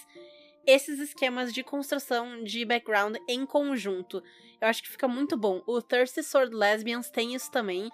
esses 0.66 0.98
esquemas 0.98 1.52
de 1.52 1.62
construção 1.62 2.42
de 2.42 2.64
background 2.64 3.16
em 3.28 3.44
conjunto. 3.44 4.22
Eu 4.58 4.66
acho 4.66 4.82
que 4.82 4.88
fica 4.88 5.06
muito 5.06 5.36
bom. 5.36 5.62
O 5.66 5.82
Thirsty 5.82 6.22
Sword 6.22 6.56
Lesbians 6.56 7.10
tem 7.10 7.34
isso 7.34 7.50
também. 7.50 7.90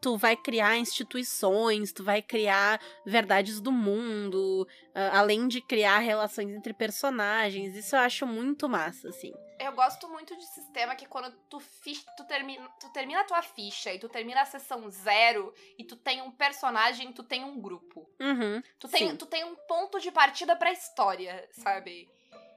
Tu 0.00 0.16
vai 0.16 0.36
criar 0.36 0.76
instituições, 0.76 1.92
tu 1.92 2.04
vai 2.04 2.22
criar 2.22 2.80
verdades 3.04 3.60
do 3.60 3.72
mundo, 3.72 4.66
ah, 4.94 5.18
além 5.18 5.48
de 5.48 5.60
criar 5.60 5.98
relações 5.98 6.50
entre 6.50 6.72
personagens. 6.72 7.74
Isso 7.74 7.96
eu 7.96 8.00
acho 8.00 8.26
muito 8.26 8.68
massa, 8.68 9.08
assim. 9.08 9.32
Eu 9.58 9.72
gosto 9.72 10.08
muito 10.08 10.36
de 10.36 10.44
sistema 10.46 10.96
que 10.96 11.06
quando 11.06 11.30
tu, 11.48 11.60
fi- 11.60 12.04
tu, 12.16 12.24
termina, 12.24 12.68
tu 12.80 12.88
termina 12.92 13.20
a 13.20 13.24
tua 13.24 13.42
ficha 13.42 13.92
e 13.92 13.98
tu 13.98 14.08
termina 14.08 14.42
a 14.42 14.44
sessão 14.44 14.88
zero 14.90 15.54
e 15.78 15.84
tu 15.84 15.96
tem 15.96 16.20
um 16.20 16.32
personagem, 16.32 17.12
tu 17.12 17.22
tem 17.22 17.44
um 17.44 17.60
grupo. 17.60 18.08
Uhum. 18.20 18.60
Tu 18.80 18.88
tem, 18.88 19.10
Sim. 19.10 19.16
tu 19.16 19.26
tem 19.26 19.44
um 19.44 19.54
ponto 19.68 20.00
de 20.00 20.10
partida 20.10 20.56
pra 20.56 20.72
história, 20.72 21.48
sabe? 21.52 22.08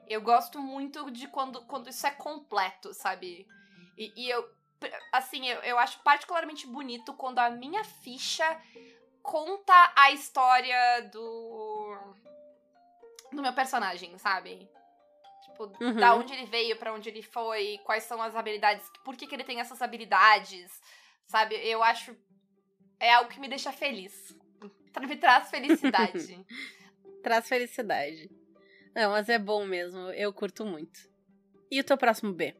Eu 0.08 0.22
gosto 0.22 0.60
muito 0.60 1.12
de 1.12 1.28
quando, 1.28 1.62
quando 1.66 1.90
isso 1.90 2.06
é 2.08 2.12
completo, 2.12 2.94
sabe? 2.94 3.48
E, 3.98 4.12
e 4.16 4.30
eu, 4.30 4.48
assim, 5.12 5.48
eu, 5.48 5.60
eu 5.62 5.78
acho 5.80 6.00
particularmente 6.04 6.68
bonito 6.68 7.14
quando 7.14 7.40
a 7.40 7.50
minha 7.50 7.84
ficha 7.84 8.46
conta 9.22 9.74
a 9.96 10.12
história 10.12 11.02
do. 11.12 11.98
do 13.32 13.42
meu 13.42 13.54
personagem, 13.54 14.18
sabe? 14.18 14.70
Tipo, 15.46 15.72
Uhum. 15.82 15.96
da 15.96 16.16
onde 16.16 16.34
ele 16.34 16.46
veio, 16.46 16.76
pra 16.78 16.94
onde 16.94 17.10
ele 17.10 17.22
foi, 17.22 17.80
quais 17.84 18.04
são 18.04 18.22
as 18.22 18.36
habilidades, 18.36 18.90
por 19.04 19.16
que, 19.16 19.26
que 19.28 19.36
ele 19.36 19.44
tem 19.44 19.60
essas 19.60 19.82
habilidades, 19.82 20.82
sabe? 21.26 21.56
Eu 21.56 21.82
acho. 21.82 22.16
É 23.00 23.14
algo 23.14 23.30
que 23.30 23.40
me 23.40 23.48
deixa 23.48 23.72
feliz. 23.72 24.36
Me 25.02 25.18
traz 25.18 25.50
felicidade. 25.50 26.46
Traz 27.22 27.48
felicidade. 27.50 28.30
Não, 28.96 29.12
mas 29.12 29.28
é 29.30 29.38
bom 29.40 29.66
mesmo. 29.66 30.10
Eu 30.12 30.32
curto 30.32 30.64
muito. 30.64 31.10
E 31.72 31.80
o 31.80 31.84
teu 31.84 31.98
próximo 31.98 32.32
B? 32.32 32.56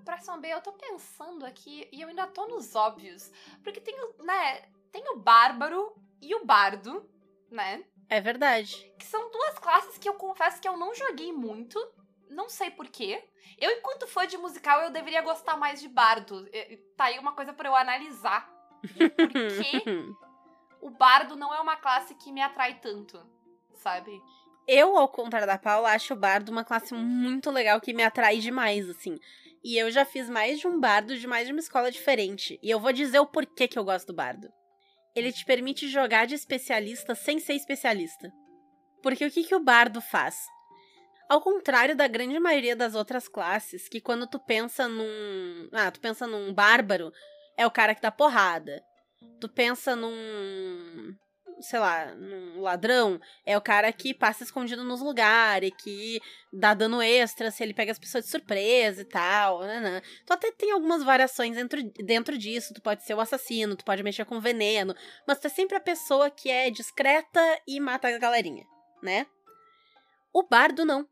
Próximo 0.00 0.38
B, 0.38 0.48
eu 0.48 0.60
tô 0.60 0.72
pensando 0.72 1.44
aqui, 1.44 1.88
e 1.92 2.00
eu 2.00 2.08
ainda 2.08 2.26
tô 2.26 2.46
nos 2.46 2.74
óbvios. 2.74 3.30
Porque 3.62 3.80
tem 3.80 3.94
o, 4.00 4.22
né, 4.22 4.62
tem 4.90 5.08
o 5.10 5.16
Bárbaro 5.16 5.94
e 6.20 6.34
o 6.34 6.44
Bardo, 6.44 7.08
né? 7.50 7.84
É 8.08 8.20
verdade. 8.20 8.92
Que 8.98 9.04
são 9.04 9.30
duas 9.30 9.58
classes 9.58 9.98
que 9.98 10.08
eu 10.08 10.14
confesso 10.14 10.60
que 10.60 10.68
eu 10.68 10.76
não 10.76 10.94
joguei 10.94 11.32
muito. 11.32 11.78
Não 12.28 12.48
sei 12.48 12.70
porquê. 12.70 13.22
Eu, 13.58 13.70
enquanto 13.70 14.06
fã 14.06 14.26
de 14.26 14.38
musical, 14.38 14.80
eu 14.82 14.90
deveria 14.90 15.22
gostar 15.22 15.56
mais 15.56 15.80
de 15.80 15.88
Bardo. 15.88 16.48
Tá 16.96 17.04
aí 17.04 17.18
uma 17.18 17.32
coisa 17.32 17.52
pra 17.52 17.68
eu 17.68 17.76
analisar. 17.76 18.50
De 18.82 19.08
por 19.08 19.28
que 19.30 19.84
o 20.80 20.90
Bardo 20.90 21.36
não 21.36 21.54
é 21.54 21.60
uma 21.60 21.76
classe 21.76 22.14
que 22.14 22.32
me 22.32 22.42
atrai 22.42 22.80
tanto, 22.80 23.24
sabe? 23.74 24.20
Eu, 24.66 24.96
ao 24.96 25.08
contrário 25.08 25.46
da 25.46 25.58
Paula, 25.58 25.92
acho 25.92 26.14
o 26.14 26.16
bardo 26.16 26.50
uma 26.50 26.64
classe 26.64 26.94
muito 26.94 27.50
legal 27.50 27.80
que 27.80 27.92
me 27.92 28.04
atrai 28.04 28.38
demais, 28.38 28.88
assim. 28.88 29.18
E 29.64 29.78
eu 29.78 29.90
já 29.90 30.04
fiz 30.04 30.28
mais 30.28 30.58
de 30.58 30.66
um 30.66 30.80
bardo 30.80 31.16
de 31.16 31.26
mais 31.26 31.46
de 31.46 31.52
uma 31.52 31.60
escola 31.60 31.90
diferente. 31.90 32.58
E 32.62 32.70
eu 32.70 32.80
vou 32.80 32.92
dizer 32.92 33.20
o 33.20 33.26
porquê 33.26 33.68
que 33.68 33.78
eu 33.78 33.84
gosto 33.84 34.08
do 34.08 34.14
bardo. 34.14 34.48
Ele 35.14 35.32
te 35.32 35.44
permite 35.44 35.88
jogar 35.88 36.26
de 36.26 36.34
especialista 36.34 37.14
sem 37.14 37.38
ser 37.38 37.54
especialista. 37.54 38.32
Porque 39.02 39.24
o 39.24 39.30
que, 39.30 39.44
que 39.44 39.54
o 39.54 39.62
bardo 39.62 40.00
faz? 40.00 40.36
Ao 41.28 41.40
contrário 41.40 41.96
da 41.96 42.08
grande 42.08 42.38
maioria 42.38 42.76
das 42.76 42.94
outras 42.94 43.28
classes, 43.28 43.88
que 43.88 44.00
quando 44.00 44.26
tu 44.26 44.38
pensa 44.38 44.88
num. 44.88 45.68
Ah, 45.72 45.90
tu 45.90 46.00
pensa 46.00 46.26
num 46.26 46.52
bárbaro, 46.52 47.12
é 47.56 47.66
o 47.66 47.70
cara 47.70 47.94
que 47.94 48.02
dá 48.02 48.10
porrada. 48.10 48.82
Tu 49.40 49.48
pensa 49.48 49.94
num. 49.96 51.14
Sei 51.62 51.78
lá, 51.78 52.14
num 52.14 52.60
ladrão, 52.60 53.20
é 53.46 53.56
o 53.56 53.60
cara 53.60 53.92
que 53.92 54.12
passa 54.12 54.42
escondido 54.42 54.84
nos 54.84 55.00
lugares, 55.00 55.70
que 55.82 56.20
dá 56.52 56.74
dano 56.74 57.00
extra 57.00 57.50
se 57.50 57.62
ele 57.62 57.72
pega 57.72 57.92
as 57.92 57.98
pessoas 57.98 58.24
de 58.24 58.30
surpresa 58.30 59.02
e 59.02 59.04
tal. 59.04 59.60
Né, 59.60 59.80
né. 59.80 60.02
Tu 60.26 60.32
até 60.32 60.50
tem 60.50 60.72
algumas 60.72 61.02
variações 61.02 61.56
dentro, 61.56 61.82
dentro 62.04 62.36
disso. 62.36 62.74
Tu 62.74 62.82
pode 62.82 63.04
ser 63.04 63.14
o 63.14 63.20
assassino, 63.20 63.76
tu 63.76 63.84
pode 63.84 64.02
mexer 64.02 64.24
com 64.24 64.40
veneno, 64.40 64.94
mas 65.26 65.38
tu 65.38 65.46
é 65.46 65.50
sempre 65.50 65.76
a 65.76 65.80
pessoa 65.80 66.30
que 66.30 66.50
é 66.50 66.70
discreta 66.70 67.40
e 67.66 67.80
mata 67.80 68.08
a 68.08 68.18
galerinha, 68.18 68.64
né? 69.02 69.26
O 70.32 70.42
bardo 70.42 70.84
não. 70.84 71.06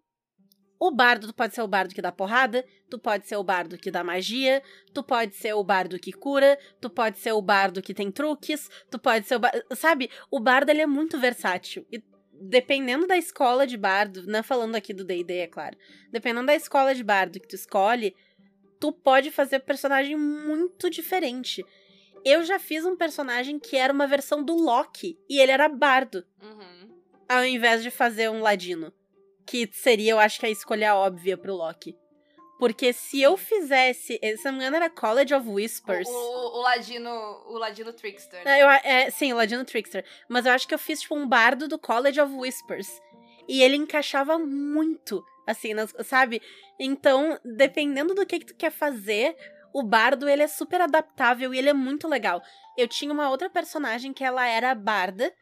O 0.82 0.90
bardo, 0.90 1.26
tu 1.26 1.34
pode 1.34 1.54
ser 1.54 1.60
o 1.60 1.68
bardo 1.68 1.94
que 1.94 2.00
dá 2.00 2.10
porrada, 2.10 2.64
tu 2.88 2.98
pode 2.98 3.28
ser 3.28 3.36
o 3.36 3.44
bardo 3.44 3.76
que 3.76 3.90
dá 3.90 4.02
magia, 4.02 4.62
tu 4.94 5.02
pode 5.02 5.34
ser 5.36 5.52
o 5.52 5.62
bardo 5.62 5.98
que 5.98 6.10
cura, 6.10 6.58
tu 6.80 6.88
pode 6.88 7.18
ser 7.18 7.32
o 7.32 7.42
bardo 7.42 7.82
que 7.82 7.92
tem 7.92 8.10
truques, 8.10 8.70
tu 8.90 8.98
pode 8.98 9.26
ser 9.26 9.36
o 9.36 9.38
bardo. 9.38 9.62
Sabe, 9.76 10.10
o 10.30 10.40
bardo 10.40 10.70
ele 10.70 10.80
é 10.80 10.86
muito 10.86 11.18
versátil. 11.18 11.86
E 11.92 12.02
dependendo 12.32 13.06
da 13.06 13.18
escola 13.18 13.66
de 13.66 13.76
bardo, 13.76 14.26
não 14.26 14.42
falando 14.42 14.74
aqui 14.74 14.94
do 14.94 15.04
DD, 15.04 15.34
é 15.40 15.46
claro. 15.46 15.76
Dependendo 16.10 16.46
da 16.46 16.54
escola 16.54 16.94
de 16.94 17.04
bardo 17.04 17.38
que 17.38 17.46
tu 17.48 17.54
escolhe, 17.54 18.16
tu 18.80 18.90
pode 18.90 19.30
fazer 19.30 19.60
personagem 19.60 20.16
muito 20.16 20.88
diferente. 20.88 21.62
Eu 22.24 22.42
já 22.42 22.58
fiz 22.58 22.86
um 22.86 22.96
personagem 22.96 23.58
que 23.58 23.76
era 23.76 23.92
uma 23.92 24.06
versão 24.06 24.42
do 24.42 24.54
Loki 24.54 25.18
e 25.28 25.38
ele 25.38 25.52
era 25.52 25.68
bardo, 25.68 26.24
Uhum. 26.42 26.88
ao 27.28 27.44
invés 27.44 27.82
de 27.82 27.90
fazer 27.90 28.30
um 28.30 28.40
ladino. 28.40 28.90
Que 29.50 29.68
seria, 29.72 30.12
eu 30.12 30.20
acho 30.20 30.38
que 30.38 30.46
a 30.46 30.50
escolha 30.50 30.94
óbvia 30.94 31.36
pro 31.36 31.56
Loki. 31.56 31.98
Porque 32.60 32.92
se 32.92 33.20
eu 33.20 33.36
fizesse. 33.36 34.16
Se 34.36 34.44
não 34.44 34.52
me 34.52 34.58
engano, 34.58 34.76
era 34.76 34.88
College 34.88 35.34
of 35.34 35.48
Whispers. 35.48 36.08
O, 36.08 36.12
o, 36.12 36.58
o 36.58 36.62
Ladino, 36.62 37.10
o 37.48 37.58
Ladino 37.58 37.92
Trickster. 37.92 38.46
É, 38.46 38.62
eu 38.62 38.68
é, 38.70 39.10
sim, 39.10 39.32
o 39.32 39.36
Ladino 39.36 39.64
Trickster. 39.64 40.04
Mas 40.28 40.46
eu 40.46 40.52
acho 40.52 40.68
que 40.68 40.74
eu 40.74 40.78
fiz, 40.78 41.00
tipo, 41.00 41.16
um 41.16 41.26
bardo 41.26 41.66
do 41.66 41.80
College 41.80 42.20
of 42.20 42.32
Whispers. 42.32 42.88
E 43.48 43.60
ele 43.60 43.74
encaixava 43.74 44.38
muito, 44.38 45.24
assim, 45.48 45.74
nas- 45.74 45.92
sabe? 46.04 46.40
Então, 46.78 47.36
dependendo 47.44 48.14
do 48.14 48.24
que, 48.24 48.38
que 48.38 48.46
tu 48.46 48.54
quer 48.54 48.70
fazer, 48.70 49.34
o 49.74 49.82
bardo, 49.82 50.28
ele 50.28 50.42
é 50.44 50.48
super 50.48 50.80
adaptável 50.80 51.52
e 51.52 51.58
ele 51.58 51.70
é 51.70 51.74
muito 51.74 52.06
legal. 52.06 52.40
Eu 52.78 52.86
tinha 52.86 53.12
uma 53.12 53.28
outra 53.30 53.50
personagem 53.50 54.12
que 54.12 54.22
ela 54.22 54.46
era 54.46 54.72
barda. 54.76 55.34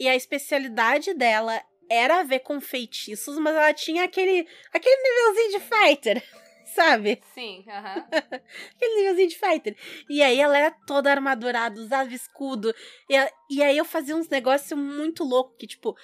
E 0.00 0.08
a 0.08 0.16
especialidade 0.16 1.12
dela 1.14 1.60
era 1.90 2.22
ver 2.22 2.40
com 2.40 2.60
feitiços, 2.60 3.38
mas 3.38 3.54
ela 3.54 3.72
tinha 3.74 4.04
aquele, 4.04 4.46
aquele 4.72 4.96
nívelzinho 5.02 5.58
de 5.58 5.60
fighter, 5.60 6.22
sabe? 6.74 7.22
Sim, 7.34 7.64
aham. 7.68 8.06
Aquele 8.76 8.96
nívelzinho 8.96 9.28
de 9.28 9.38
fighter. 9.38 9.76
E 10.08 10.22
aí 10.22 10.40
ela 10.40 10.56
era 10.58 10.70
toda 10.86 11.10
armadurada, 11.10 11.80
usava 11.80 12.12
escudo. 12.14 12.74
E, 13.08 13.14
ela- 13.16 13.30
e 13.50 13.62
aí 13.62 13.76
eu 13.76 13.84
fazia 13.84 14.16
uns 14.16 14.28
negócios 14.28 14.78
muito 14.78 15.24
loucos, 15.24 15.56
que 15.58 15.66
tipo... 15.66 15.96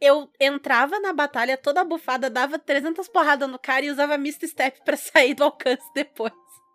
Eu 0.00 0.28
entrava 0.40 0.98
na 0.98 1.12
batalha 1.12 1.56
toda 1.56 1.84
bufada, 1.84 2.28
dava 2.28 2.58
300 2.58 3.06
porradas 3.08 3.48
no 3.48 3.56
cara 3.56 3.84
e 3.84 3.90
usava 3.90 4.18
Mist 4.18 4.44
Step 4.48 4.82
pra 4.84 4.96
sair 4.98 5.32
do 5.32 5.44
alcance 5.44 5.88
depois. 5.94 6.32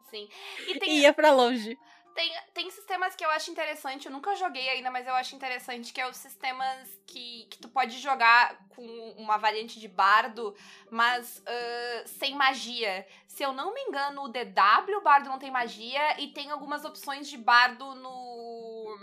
Sim. 0.09 0.29
E 0.69 0.79
tem, 0.79 0.89
E 0.89 0.99
ia 1.01 1.11
pra 1.13 1.33
longe. 1.33 1.77
Tem, 2.17 2.33
tem 2.51 2.71
sistemas 2.71 3.15
que 3.15 3.23
eu 3.23 3.29
acho 3.29 3.51
interessante, 3.51 4.07
eu 4.07 4.11
nunca 4.11 4.35
joguei 4.35 4.67
ainda, 4.69 4.89
mas 4.89 5.05
eu 5.05 5.13
acho 5.13 5.35
interessante, 5.35 5.93
que 5.93 6.01
é 6.01 6.09
os 6.09 6.17
sistemas 6.17 6.89
que, 7.05 7.45
que 7.47 7.59
tu 7.59 7.69
pode 7.69 7.99
jogar 7.99 8.57
com 8.69 8.81
uma 9.19 9.37
variante 9.37 9.79
de 9.79 9.87
bardo, 9.87 10.55
mas 10.89 11.43
ah, 11.45 12.03
sem 12.07 12.33
magia. 12.33 13.05
Se 13.27 13.43
eu 13.43 13.53
não 13.53 13.71
me 13.71 13.81
engano, 13.81 14.23
o 14.23 14.29
DW 14.29 14.99
bardo 15.03 15.29
não 15.29 15.37
tem 15.37 15.51
magia, 15.51 16.19
e 16.19 16.29
tem 16.29 16.49
algumas 16.49 16.83
opções 16.83 17.29
de 17.29 17.37
bardo 17.37 17.93
no. 17.93 18.97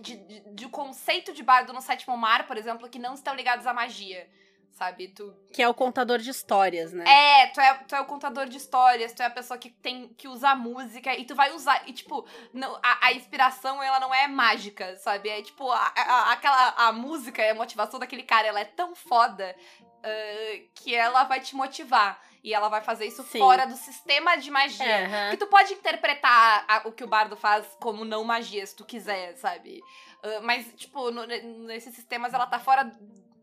De, 0.00 0.16
de, 0.16 0.40
de 0.54 0.68
conceito 0.70 1.34
de 1.34 1.42
bardo 1.42 1.70
no 1.70 1.82
sétimo 1.82 2.16
mar, 2.16 2.46
por 2.46 2.56
exemplo, 2.56 2.88
que 2.88 2.98
não 2.98 3.12
estão 3.12 3.34
ligados 3.34 3.66
à 3.66 3.74
magia. 3.74 4.26
Sabe? 4.74 5.06
Tu, 5.08 5.32
Que 5.52 5.62
é 5.62 5.68
o 5.68 5.72
contador 5.72 6.18
de 6.18 6.28
histórias, 6.30 6.92
né? 6.92 7.04
é, 7.06 7.46
tu 7.46 7.60
é, 7.60 7.74
tu 7.74 7.94
é 7.94 8.00
o 8.00 8.04
contador 8.06 8.46
de 8.48 8.56
histórias, 8.56 9.12
tu 9.12 9.22
é 9.22 9.26
a 9.26 9.30
pessoa 9.30 9.56
que 9.56 9.70
tem 9.70 10.08
que 10.08 10.26
usar 10.26 10.56
música 10.56 11.14
e 11.14 11.24
tu 11.24 11.32
vai 11.34 11.52
usar. 11.52 11.88
E, 11.88 11.92
tipo, 11.92 12.26
não, 12.52 12.74
a, 12.82 13.06
a 13.06 13.12
inspiração, 13.12 13.80
ela 13.80 14.00
não 14.00 14.12
é 14.12 14.26
mágica, 14.26 14.96
sabe? 14.96 15.28
É 15.28 15.40
tipo, 15.42 15.70
a, 15.70 15.92
a- 15.96 16.32
aquela 16.32 16.68
a 16.88 16.92
música 16.92 17.40
e 17.40 17.50
a 17.50 17.54
motivação 17.54 18.00
daquele 18.00 18.24
cara, 18.24 18.48
ela 18.48 18.58
é 18.58 18.64
tão 18.64 18.96
foda 18.96 19.54
ah, 20.02 20.60
que 20.74 20.92
ela 20.92 21.22
vai 21.22 21.38
te 21.40 21.54
motivar. 21.54 22.20
E 22.42 22.52
ela 22.52 22.68
vai 22.68 22.82
fazer 22.82 23.06
isso 23.06 23.22
Sim. 23.22 23.38
fora 23.38 23.64
do 23.66 23.74
sistema 23.76 24.36
de 24.36 24.50
magia. 24.50 25.06
Aham. 25.06 25.30
Que 25.30 25.36
tu 25.38 25.46
pode 25.46 25.72
interpretar 25.72 26.64
a- 26.68 26.82
o 26.88 26.92
que 26.92 27.02
o 27.04 27.06
bardo 27.08 27.36
faz 27.36 27.64
como 27.80 28.04
não 28.04 28.22
magia, 28.24 28.66
se 28.66 28.74
tu 28.76 28.84
quiser, 28.84 29.34
sabe? 29.36 29.80
Ah, 30.22 30.40
mas, 30.42 30.66
tipo, 30.74 31.10
no- 31.12 31.24
nesses 31.26 31.94
sistemas 31.94 32.34
ela 32.34 32.46
tá 32.46 32.58
fora, 32.58 32.92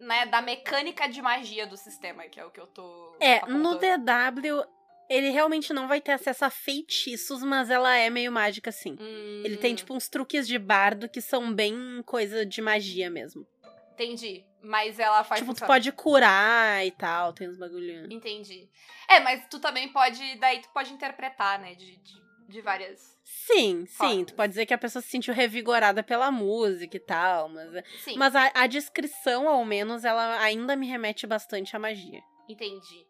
né, 0.01 0.25
da 0.25 0.41
mecânica 0.41 1.08
de 1.08 1.22
magia 1.22 1.65
do 1.65 1.77
sistema, 1.77 2.24
que 2.24 2.39
é 2.39 2.46
o 2.46 2.51
que 2.51 2.60
eu 2.60 2.67
tô. 2.67 3.15
É, 3.20 3.38
apontando. 3.38 3.60
no 3.60 3.77
DW, 3.77 4.65
ele 5.10 5.29
realmente 5.29 5.72
não 5.74 5.88
vai 5.88 6.01
ter 6.01 6.13
acesso 6.13 6.43
a 6.43 6.50
feitiços, 6.50 7.43
mas 7.43 7.70
ela 7.70 7.96
é 7.96 8.10
meio 8.10 8.31
mágica, 8.31 8.72
sim. 8.72 8.98
Ele 9.43 9.58
tem, 9.58 9.74
Hum, 9.74 9.75
tipo, 9.75 9.93
uns 9.93 10.08
truques 10.10 10.48
de 10.48 10.58
bardo 10.58 11.08
que 11.08 11.22
são 11.22 11.53
bem 11.53 12.01
coisa 12.05 12.46
de 12.46 12.62
magia 12.62 13.10
mesmo. 13.10 13.46
Entendi. 13.93 14.43
Mas 14.63 15.00
ela 15.00 15.24
faz. 15.24 15.41
tipo, 15.41 15.51
tu 15.53 15.55
funcionar. 15.58 15.74
pode 15.74 15.91
curar 15.91 16.86
e 16.86 16.91
tal, 16.91 17.34
tem 17.34 17.50
uns 17.50 17.58
bagulho. 17.58 18.12
Entendi. 18.13 18.70
É, 19.08 19.20
mas 19.20 19.43
tu 19.50 19.60
também 19.60 19.89
pode. 19.89 20.36
Daí 20.38 20.62
tu 20.62 20.70
pode 20.70 20.93
interpretar, 20.93 21.60
né? 21.60 21.74
De, 21.75 21.98
de, 21.98 22.22
de 22.51 22.62
várias. 22.62 23.17
Sim, 23.24 23.86
sim, 23.86 23.96
Formas. 23.98 24.25
tu 24.27 24.34
pode 24.36 24.50
dizer 24.50 24.65
que 24.65 24.74
a 24.74 24.77
pessoa 24.77 25.01
se 25.01 25.10
sentiu 25.10 25.34
revigorada 25.34 26.03
pela 26.03 26.29
música 26.31 26.98
e 26.98 27.00
tal, 27.00 27.50
mas, 27.50 27.72
Sim, 28.03 28.15
mas 28.17 28.36
a, 28.36 28.51
a 28.53 28.67
descrição, 28.67 29.48
ao 29.50 29.63
menos, 29.65 30.03
ela 30.05 30.39
ainda 30.41 30.75
me 30.75 30.88
remete 30.88 31.25
bastante 31.25 31.75
à 31.75 31.79
magia. 31.79 32.22
entendi. 32.50 33.08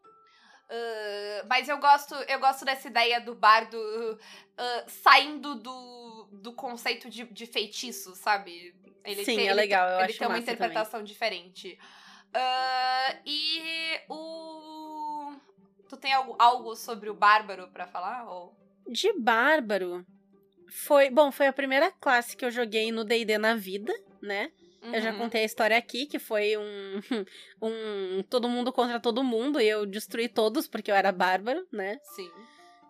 Ah, 0.70 1.46
mas 1.50 1.68
eu 1.68 1.78
gosto, 1.80 2.16
eu 2.16 2.40
gosto 2.40 2.64
dessa 2.64 2.88
ideia 2.88 3.20
do 3.20 3.36
bardo 3.36 3.78
ah, 4.58 4.86
saindo 4.88 5.56
do, 5.56 6.30
do 6.32 6.54
conceito 6.54 7.10
de, 7.10 7.26
de 7.26 7.46
feitiço, 7.46 8.16
sabe? 8.16 8.74
Ele 9.04 9.26
Sim, 9.26 9.36
tem- 9.36 9.48
é 9.48 9.52
ele 9.52 9.54
legal, 9.54 9.86
tem- 9.88 9.92
eu 9.96 10.00
ele 10.00 10.06
acho 10.12 10.18
tem 10.20 10.28
uma 10.28 10.36
massa 10.36 10.46
também. 10.46 10.56
interpretação 10.56 11.04
diferente. 11.04 11.78
Ah, 12.34 13.16
e 13.26 14.00
o. 14.08 15.34
Tu 15.90 15.98
tem 15.98 16.14
algo, 16.14 16.36
algo 16.40 16.76
sobre 16.76 17.10
o 17.10 17.14
bárbaro 17.14 17.68
pra 17.70 17.86
falar? 17.86 18.26
Ou... 18.30 18.56
De 18.88 19.12
bárbaro, 19.14 20.06
foi. 20.70 21.10
Bom, 21.10 21.32
foi 21.32 21.48
a 21.48 21.54
primeira 21.54 21.92
classe 21.92 22.36
que 22.36 22.44
eu 22.46 22.52
joguei 22.52 22.92
no 22.92 23.04
DD 23.04 23.38
na 23.38 23.56
vida, 23.56 23.94
né? 24.22 24.52
Eu 24.82 25.00
já 25.00 25.12
Uhum. 25.12 25.20
contei 25.20 25.44
a 25.44 25.46
história 25.46 25.78
aqui, 25.78 26.08
que 26.08 26.18
foi 26.18 26.58
um, 26.58 27.02
um 27.62 28.24
todo 28.24 28.50
mundo 28.50 28.74
contra 28.74 29.00
todo 29.00 29.24
mundo, 29.24 29.62
e 29.62 29.68
eu 29.68 29.86
destruí 29.86 30.28
todos 30.28 30.68
porque 30.68 30.90
eu 30.92 30.96
era 30.96 31.12
bárbaro, 31.12 31.66
né? 31.72 32.00
Sim. 32.16 32.30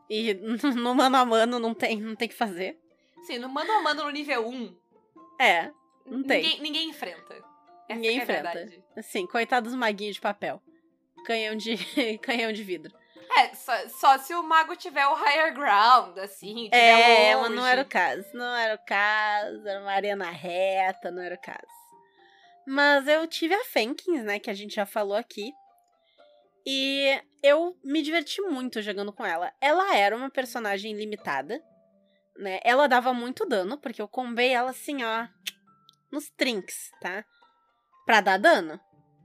E 0.10 0.34
no 0.76 0.96
mano 0.96 1.18
a 1.18 1.26
mano 1.26 1.60
não 1.60 1.74
tem, 1.74 2.00
não 2.00 2.16
tem 2.16 2.28
o 2.28 2.30
que 2.30 2.36
fazer. 2.36 2.80
Sim, 3.24 3.40
no 3.40 3.50
mano 3.50 3.72
a 3.72 3.82
mano 3.82 4.04
no 4.06 4.10
nível 4.10 4.48
1, 4.48 4.76
É, 5.40 5.70
Não 6.06 6.24
tem. 6.24 6.42
ninguém, 6.44 6.62
ninguém 6.62 6.90
enfrenta. 6.90 7.34
Essa 7.90 7.96
Ninguém 8.00 8.20
é 8.20 8.24
enfrenta. 8.24 8.54
verdade. 8.54 8.84
assim, 8.96 9.28
coitados 9.28 9.76
maguinhos 9.76 10.16
de 10.16 10.22
papel. 10.22 10.62
Canhão 11.26 11.56
de, 11.56 11.76
canhão 12.20 12.52
de 12.54 12.64
vidro. 12.64 12.94
É, 13.38 13.56
só, 13.56 13.88
só 13.90 14.18
se 14.18 14.34
o 14.34 14.44
mago 14.44 14.76
tiver 14.76 15.08
o 15.08 15.14
higher 15.16 15.54
ground, 15.54 16.18
assim, 16.18 16.66
tiver 16.66 16.78
É, 16.78 17.36
longe. 17.36 17.50
mas 17.50 17.56
não 17.58 17.66
era 17.66 17.82
o 17.82 17.86
caso. 17.86 18.26
Não 18.34 18.56
era 18.56 18.76
o 18.76 18.86
caso, 18.86 19.68
era 19.68 19.80
uma 19.82 19.92
arena 19.92 20.30
reta, 20.30 21.10
não 21.12 21.22
era 21.22 21.36
o 21.36 21.42
caso. 21.42 21.82
Mas 22.68 23.08
eu 23.08 23.26
tive 23.28 23.54
a 23.54 23.64
Fenkins, 23.66 24.24
né, 24.24 24.38
que 24.40 24.50
a 24.50 24.54
gente 24.54 24.76
já 24.76 24.86
falou 24.86 25.16
aqui. 25.16 25.52
E 26.66 27.20
eu 27.42 27.76
me 27.84 28.02
diverti 28.02 28.42
muito 28.42 28.82
jogando 28.82 29.12
com 29.12 29.26
ela. 29.26 29.52
Ela 29.60 29.96
era 29.96 30.16
uma 30.16 30.30
personagem 30.30 30.94
limitada, 30.94 31.60
né? 32.38 32.60
Ela 32.64 32.88
dava 32.88 33.14
muito 33.14 33.46
dano, 33.48 33.78
porque 33.80 34.02
eu 34.02 34.08
combei 34.08 34.50
ela 34.50 34.70
assim, 34.70 35.04
ó, 35.04 35.28
nos 36.12 36.30
trinks, 36.30 36.92
tá? 37.02 37.26
Pra 38.06 38.22
dar 38.22 38.38
dano. 38.38 38.80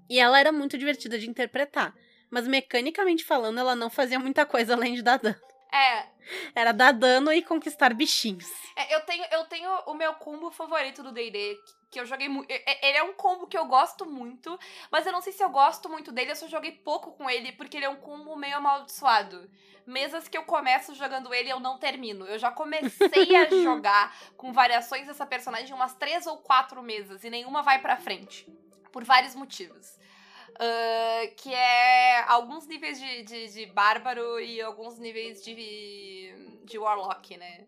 E 0.08 0.18
ela 0.18 0.38
era 0.40 0.50
muito 0.50 0.78
divertida 0.78 1.18
de 1.18 1.28
interpretar. 1.28 1.94
Mas 2.30 2.46
mecanicamente 2.48 3.24
falando, 3.24 3.58
ela 3.60 3.74
não 3.76 3.88
fazia 3.90 4.18
muita 4.18 4.44
coisa 4.44 4.74
além 4.74 4.94
de 4.94 5.02
dar 5.02 5.18
dano. 5.18 5.36
É, 5.72 6.06
Era 6.54 6.72
dar 6.72 6.92
dano 6.92 7.32
e 7.32 7.42
conquistar 7.42 7.92
bichinhos. 7.94 8.46
é, 8.76 8.94
eu 8.94 9.00
tenho, 9.02 9.24
eu 9.30 9.44
tenho 9.44 9.70
o 9.86 9.94
meu 9.94 10.14
combo 10.14 10.50
favorito 10.50 11.02
do 11.02 11.12
D&D, 11.12 11.56
que- 11.90 12.00
eu 12.00 12.06
joguei 12.06 12.28
muito. 12.28 12.50
Ele 12.50 12.96
é 12.98 13.02
um 13.02 13.12
combo 13.14 13.46
que 13.46 13.56
eu 13.56 13.64
gosto 13.66 14.04
muito, 14.06 14.58
mas 14.90 15.06
eu 15.06 15.12
não 15.12 15.20
sei 15.20 15.32
se 15.32 15.42
eu 15.42 15.48
gosto 15.50 15.88
muito 15.88 16.10
dele, 16.12 16.32
eu 16.32 16.36
só 16.36 16.48
joguei 16.48 16.72
pouco 16.72 17.12
com 17.12 17.28
ele, 17.30 17.52
porque 17.52 17.76
ele 17.76 17.86
é 17.86 17.88
um 17.88 17.96
combo 17.96 18.34
meio 18.36 18.56
amaldiçoado. 18.56 19.48
Mesas 19.86 20.26
que 20.26 20.36
eu 20.36 20.42
começo 20.44 20.94
jogando 20.96 21.32
ele, 21.32 21.48
eu 21.50 21.60
não 21.60 21.78
termino. 21.78 22.26
Eu 22.26 22.38
já 22.38 22.50
comecei 22.50 23.36
a 23.36 23.48
jogar 23.62 24.16
com 24.36 24.52
variações 24.52 25.06
dessa 25.06 25.24
personagem 25.26 25.72
umas 25.74 25.94
três 25.94 26.26
ou 26.26 26.38
quatro 26.38 26.82
mesas, 26.82 27.22
e 27.22 27.30
nenhuma 27.30 27.62
vai 27.62 27.80
pra 27.80 27.96
frente. 27.96 28.46
Por 28.92 29.04
vários 29.04 29.34
motivos. 29.34 29.96
Ah, 30.58 31.26
que 31.36 31.52
é 31.52 32.22
alguns 32.28 32.66
níveis 32.66 32.98
de, 32.98 33.22
de, 33.22 33.48
de 33.48 33.66
bárbaro 33.66 34.40
e 34.40 34.60
alguns 34.60 34.98
níveis 34.98 35.42
de, 35.44 36.32
de 36.64 36.78
warlock, 36.78 37.36
né? 37.36 37.66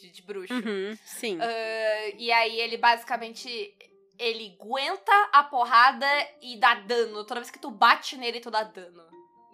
De, 0.00 0.10
de 0.10 0.22
bruxo. 0.22 0.54
Uhum, 0.54 0.96
sim. 1.04 1.38
Ah, 1.40 2.12
e 2.18 2.30
aí 2.32 2.60
ele 2.60 2.76
basicamente. 2.76 3.74
Ele 4.18 4.56
aguenta 4.60 5.12
a 5.32 5.42
porrada 5.42 6.06
e 6.40 6.56
dá 6.56 6.74
dano. 6.74 7.24
Toda 7.24 7.40
vez 7.40 7.50
que 7.50 7.58
tu 7.58 7.70
bate 7.70 8.16
nele, 8.16 8.40
tu 8.40 8.50
dá 8.50 8.62
dano. 8.62 9.11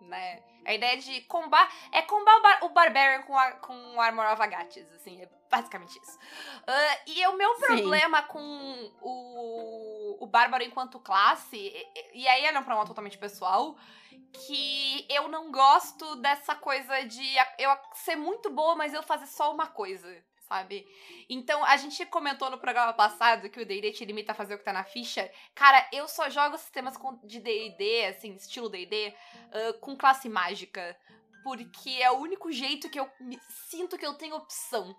Né? 0.09 0.43
A 0.65 0.75
ideia 0.75 0.97
de 0.97 1.21
combar. 1.23 1.71
É 1.93 2.03
combar 2.03 2.39
o, 2.39 2.43
bar, 2.43 2.65
o 2.65 2.69
Barbarian 2.71 3.23
com, 3.23 3.37
a, 3.37 3.53
com 3.53 3.95
o 3.95 4.01
Armor 4.01 4.33
of 4.33 4.43
Agates, 4.43 4.91
assim. 4.93 5.23
É 5.23 5.29
basicamente 5.51 5.99
isso. 5.99 6.19
Ah, 6.67 6.99
e 7.07 7.27
o 7.27 7.37
meu 7.37 7.55
Sim. 7.55 7.67
problema 7.67 8.23
com 8.23 8.93
o, 9.01 10.25
o 10.25 10.27
Bárbaro 10.27 10.65
enquanto 10.65 10.99
classe. 10.99 11.57
E, 11.57 12.21
e 12.23 12.29
aí 12.29 12.45
é 12.45 12.51
um 12.51 12.65
problema 12.65 12.87
totalmente 12.87 13.19
pessoal. 13.19 13.77
Que 14.47 15.07
eu 15.09 15.29
não 15.29 15.51
gosto 15.51 16.17
dessa 16.17 16.55
coisa 16.55 17.03
de 17.05 17.25
eu 17.59 17.71
ser 17.95 18.17
muito 18.17 18.51
boa, 18.51 18.77
mas 18.77 18.93
eu 18.93 19.03
fazer 19.03 19.27
só 19.27 19.53
uma 19.53 19.67
coisa, 19.67 20.07
sabe? 20.49 20.87
Então, 21.29 21.63
a 21.65 21.77
gente 21.77 22.05
comentou 22.07 22.51
no 22.51 22.59
programa 22.59 22.93
passado 22.93 23.51
que 23.51 23.61
o 23.61 23.67
D&D 23.67 23.93
te 23.93 24.05
limita 24.05 24.33
a 24.33 24.35
fazer 24.35 24.55
o 24.55 24.59
que 24.59 24.65
tá 24.65 24.73
na 24.73 24.85
ficha. 24.85 25.31
Cara, 25.55 25.87
eu 25.93 26.09
só 26.09 26.31
jogo 26.31 26.57
sistemas 26.57 26.95
de 27.25 27.41
D&D, 27.41 28.07
assim, 28.07 28.35
estilo 28.35 28.69
D&D, 28.69 29.15
ah, 29.53 29.73
com 29.81 29.97
classe 29.97 30.29
mágica. 30.29 30.97
Porque 31.45 31.91
é 31.91 32.11
o 32.11 32.19
único 32.19 32.51
jeito 32.51 32.91
que 32.91 32.99
eu 32.99 33.09
sinto 33.69 33.97
que 33.97 34.07
eu 34.07 34.15
tenho 34.15 34.37
opção, 34.37 34.95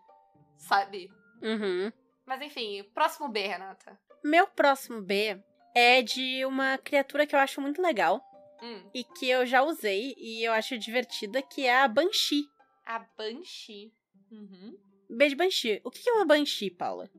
sabe? 0.58 1.12
Uhum. 1.42 1.92
Mas 2.26 2.42
enfim, 2.42 2.84
próximo 2.94 3.28
B, 3.28 3.48
Renata. 3.48 4.00
Meu 4.24 4.48
próximo 4.48 5.02
B 5.02 5.42
é 5.76 6.02
de 6.02 6.46
uma 6.46 6.78
criatura 6.78 7.26
que 7.26 7.36
eu 7.36 7.40
acho 7.40 7.62
muito 7.62 7.82
legal 7.82 8.24
Hum, 8.62 8.90
e 8.94 9.04
que 9.04 9.30
eu 9.30 9.46
já 9.46 9.64
usei 9.64 10.14
e 10.18 10.44
eu 10.44 10.52
acho 10.52 10.78
divertida, 10.78 11.42
que 11.42 11.66
é 11.66 11.82
a 11.82 11.88
Banshee. 11.88 12.50
a 12.86 13.00
Banshee. 13.00 13.94
Uhum. 14.32 14.78
B 15.10 15.30
de 15.30 15.36
Banshee. 15.36 15.82
O 15.84 15.90
que 15.92 16.08
é 16.10 16.14
uma 16.14 16.26
Banshee, 16.26 16.70
Paula? 16.70 17.10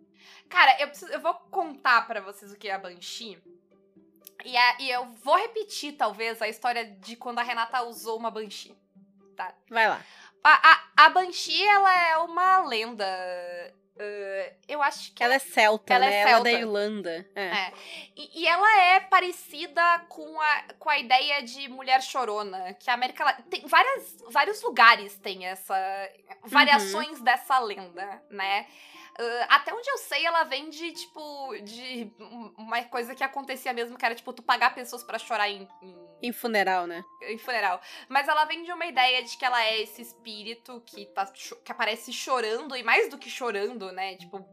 Cara, 0.48 0.80
eu, 0.80 0.88
preciso, 0.88 1.10
eu 1.12 1.20
vou 1.20 1.34
contar 1.34 2.06
pra 2.06 2.20
vocês 2.20 2.52
o 2.52 2.56
que 2.56 2.68
é 2.68 2.72
a 2.74 2.78
Banshee. 2.78 3.38
E, 4.44 4.56
a- 4.56 4.76
e 4.80 4.90
eu 4.90 5.06
vou 5.22 5.36
repetir, 5.36 5.92
talvez, 5.96 6.40
a 6.40 6.48
história 6.48 6.84
de 6.84 7.16
quando 7.16 7.38
a 7.38 7.42
Renata 7.42 7.82
usou 7.82 8.16
uma 8.18 8.30
Banshee. 8.30 8.74
Vai 9.68 9.88
lá. 9.88 10.04
A, 10.42 10.70
a, 10.72 11.06
a 11.06 11.10
Banshee, 11.10 11.62
ela 11.66 12.08
é 12.10 12.16
uma 12.18 12.66
lenda 12.66 13.04
Uh, 14.00 14.54
eu 14.66 14.82
acho 14.82 15.12
que. 15.12 15.22
Ela 15.22 15.34
é 15.34 15.38
celta, 15.38 15.92
Ela 15.92 16.06
é 16.06 16.08
né? 16.08 16.20
Ela 16.20 16.30
é 16.30 16.32
da 16.32 16.42
celta. 16.44 16.50
Irlanda. 16.50 17.26
É. 17.34 17.42
É. 17.44 17.72
E, 18.16 18.40
e 18.40 18.46
ela 18.46 18.82
é 18.82 19.00
parecida 19.00 19.82
com 20.08 20.40
a, 20.40 20.64
com 20.78 20.88
a 20.88 20.98
ideia 20.98 21.42
de 21.42 21.68
mulher 21.68 22.02
chorona, 22.02 22.72
que 22.74 22.88
a 22.90 22.94
América 22.94 23.24
Latina. 23.24 23.46
Tem 23.50 23.66
várias, 23.66 24.16
vários 24.30 24.62
lugares 24.62 25.16
tem 25.18 25.44
essa. 25.46 25.76
variações 26.44 27.20
dessa 27.20 27.58
lenda, 27.58 28.22
né? 28.30 28.66
Uh, 29.18 29.46
até 29.48 29.74
onde 29.74 29.88
eu 29.90 29.98
sei, 29.98 30.24
ela 30.24 30.44
vem 30.44 30.70
de, 30.70 30.92
tipo, 30.92 31.54
de 31.62 32.10
um- 32.20 32.54
uma 32.58 32.82
coisa 32.84 33.14
que 33.14 33.22
acontecia 33.24 33.72
mesmo, 33.72 33.98
que 33.98 34.04
era, 34.04 34.14
tipo, 34.14 34.32
tu 34.32 34.42
pagar 34.42 34.74
pessoas 34.74 35.02
pra 35.02 35.18
chorar 35.18 35.48
em- 35.50 35.68
em 35.82 35.96
Em 36.22 36.32
funeral, 36.32 36.86
né? 36.86 37.02
em 37.22 37.36
funeral. 37.38 37.80
Mas 38.08 38.28
ela 38.28 38.44
vem 38.44 38.62
de 38.62 38.72
uma 38.72 38.86
ideia 38.86 39.22
de 39.22 39.36
que 39.36 39.44
ela 39.44 39.62
é 39.64 39.80
esse 39.82 40.00
espírito 40.02 40.82
que, 40.86 41.06
tá, 41.06 41.26
que 41.64 41.72
aparece 41.72 42.12
chorando, 42.12 42.76
e 42.76 42.82
mais 42.82 43.08
do 43.10 43.18
que 43.18 43.28
chorando, 43.28 43.90
né? 43.92 44.16
Tipo, 44.16 44.44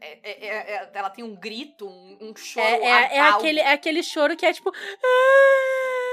é- 0.00 0.18
é- 0.22 0.46
é- 0.46 0.72
é- 0.74 0.90
ela 0.94 1.10
tem 1.10 1.22
um 1.24 1.34
grito, 1.36 1.88
um, 1.88 2.18
um 2.20 2.36
choro. 2.36 2.66
É, 2.66 2.84
é, 2.84 3.16
é 3.16 3.20
aquele, 3.20 3.60
é 3.60 3.72
aquele 3.72 4.02
choro 4.02 4.36
que 4.36 4.46
é 4.46 4.52
tipo. 4.52 4.72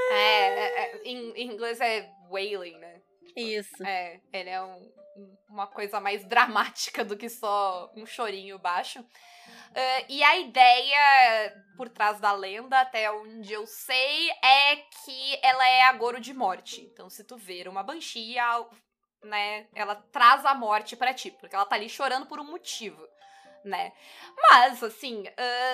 É, 0.09 0.13
é- 0.13 0.81
é- 0.81 1.01
em, 1.03 1.31
em 1.31 1.47
inglês 1.51 1.79
é 1.81 2.09
wailing, 2.29 2.77
né? 2.77 3.01
Isso. 3.35 3.83
É, 3.83 4.19
ele 4.33 4.49
é 4.49 4.61
um- 4.61 4.91
uma 5.49 5.67
coisa 5.67 5.99
mais 5.99 6.23
dramática 6.25 7.03
do 7.05 7.17
que 7.17 7.29
só 7.29 7.91
um 7.95 8.05
chorinho 8.05 8.59
baixo. 8.59 9.03
Eh, 9.73 10.05
e 10.09 10.23
a 10.23 10.37
ideia 10.37 11.53
por 11.75 11.89
trás 11.89 12.19
da 12.19 12.31
lenda, 12.31 12.79
até 12.79 13.11
onde 13.11 13.53
eu 13.53 13.65
sei, 13.65 14.29
é 14.43 14.75
que 14.77 15.39
ela 15.43 15.67
é 15.67 15.83
a 15.83 15.93
Goro 15.93 16.19
de 16.19 16.33
morte. 16.33 16.81
Então, 16.81 17.09
se 17.09 17.23
tu 17.23 17.37
ver 17.37 17.67
uma 17.67 17.83
Banshee, 17.83 18.35
né, 19.23 19.67
ela 19.73 19.95
traz 19.95 20.45
a 20.45 20.53
morte 20.53 20.95
pra 20.95 21.13
ti, 21.13 21.31
porque 21.31 21.55
ela 21.55 21.65
tá 21.65 21.75
ali 21.75 21.89
chorando 21.89 22.25
por 22.27 22.39
um 22.39 22.43
motivo, 22.43 23.01
né? 23.63 23.91
Mas, 24.49 24.83
assim, 24.83 25.23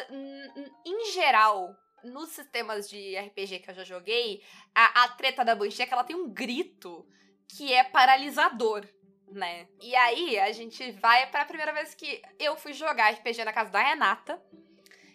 n- 0.09 0.71
em 0.85 1.11
geral, 1.11 1.75
nos 2.03 2.29
sistemas 2.29 2.89
de 2.89 3.15
RPG 3.15 3.59
que 3.59 3.69
eu 3.71 3.75
já 3.75 3.83
joguei, 3.83 4.43
a, 4.75 5.03
a 5.03 5.07
treta 5.09 5.43
da 5.45 5.55
Banshee 5.55 5.83
é 5.83 5.85
que 5.85 5.93
ela 5.93 6.03
tem 6.03 6.15
um 6.15 6.29
grito 6.29 7.05
que 7.47 7.73
é 7.73 7.83
paralisador, 7.83 8.85
né? 9.33 9.67
E 9.81 9.95
aí 9.95 10.39
a 10.39 10.51
gente 10.51 10.91
vai 10.93 11.27
pra 11.27 11.45
primeira 11.45 11.73
vez 11.73 11.93
que 11.93 12.21
eu 12.39 12.55
fui 12.55 12.73
jogar 12.73 13.11
RPG 13.11 13.43
na 13.43 13.53
casa 13.53 13.71
da 13.71 13.81
Renata. 13.81 14.41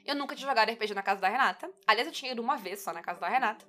Eu 0.05 0.15
nunca 0.15 0.35
tinha 0.35 0.49
jogado 0.49 0.71
RPG 0.71 0.95
na 0.95 1.03
casa 1.03 1.21
da 1.21 1.29
Renata. 1.29 1.71
Aliás, 1.87 2.09
eu 2.09 2.13
tinha 2.13 2.33
ido 2.33 2.43
uma 2.43 2.57
vez 2.57 2.81
só 2.81 2.93
na 2.93 3.03
casa 3.03 3.21
da 3.21 3.29
Renata. 3.29 3.67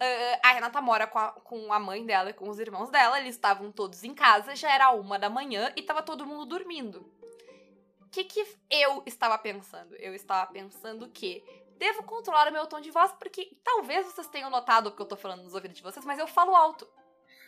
Ah, 0.00 0.48
a 0.48 0.52
Renata 0.52 0.80
mora 0.80 1.06
com 1.06 1.18
a, 1.18 1.32
com 1.32 1.72
a 1.72 1.78
mãe 1.78 2.04
dela 2.06 2.30
e 2.30 2.32
com 2.32 2.48
os 2.48 2.58
irmãos 2.58 2.90
dela. 2.90 3.20
Eles 3.20 3.34
estavam 3.34 3.70
todos 3.70 4.02
em 4.02 4.14
casa, 4.14 4.56
já 4.56 4.72
era 4.72 4.90
uma 4.92 5.18
da 5.18 5.28
manhã 5.28 5.72
e 5.76 5.82
tava 5.82 6.02
todo 6.02 6.26
mundo 6.26 6.46
dormindo. 6.46 7.00
O 8.00 8.08
que, 8.10 8.24
que 8.24 8.44
eu 8.70 9.02
estava 9.06 9.38
pensando? 9.38 9.94
Eu 9.96 10.14
estava 10.14 10.50
pensando 10.50 11.08
que 11.08 11.44
devo 11.76 12.02
controlar 12.02 12.48
o 12.48 12.52
meu 12.52 12.66
tom 12.66 12.80
de 12.80 12.90
voz, 12.90 13.12
porque 13.12 13.56
talvez 13.62 14.06
vocês 14.06 14.26
tenham 14.26 14.50
notado 14.50 14.88
o 14.88 14.92
que 14.92 15.00
eu 15.00 15.06
tô 15.06 15.16
falando 15.16 15.44
nos 15.44 15.54
ouvidos 15.54 15.76
de 15.76 15.82
vocês, 15.82 16.04
mas 16.04 16.18
eu 16.18 16.26
falo 16.26 16.56
alto. 16.56 16.88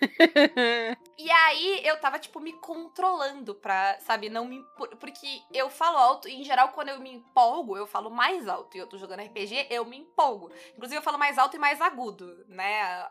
E 1.18 1.30
aí 1.30 1.80
eu 1.86 2.00
tava, 2.00 2.18
tipo, 2.18 2.40
me 2.40 2.52
controlando 2.54 3.54
pra, 3.54 3.96
sabe, 4.00 4.28
não 4.28 4.44
me. 4.44 4.60
por- 4.76 4.88
Porque 4.96 5.42
eu 5.52 5.70
falo 5.70 5.96
alto 5.96 6.28
e, 6.28 6.34
em 6.40 6.44
geral, 6.44 6.70
quando 6.70 6.88
eu 6.88 6.98
me 6.98 7.12
empolgo, 7.12 7.76
eu 7.76 7.86
falo 7.86 8.10
mais 8.10 8.48
alto. 8.48 8.76
E 8.76 8.80
eu 8.80 8.88
tô 8.88 8.98
jogando 8.98 9.20
RPG, 9.20 9.68
eu 9.70 9.84
me 9.84 9.98
empolgo. 9.98 10.50
Inclusive, 10.74 10.98
eu 10.98 11.02
falo 11.02 11.18
mais 11.18 11.38
alto 11.38 11.54
e 11.56 11.60
mais 11.60 11.80
agudo, 11.80 12.44
né? 12.48 13.06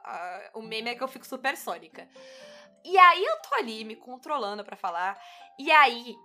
O 0.53 0.61
meme 0.61 0.89
é 0.89 0.95
que 0.95 1.03
eu 1.03 1.07
fico 1.07 1.25
supersônica. 1.25 2.07
E 2.83 2.97
aí 2.97 3.23
eu 3.23 3.37
tô 3.41 3.55
ali 3.55 3.85
me 3.85 3.95
controlando 3.95 4.63
pra 4.65 4.75
falar. 4.75 5.17
E 5.57 5.71
aí, 5.71 6.15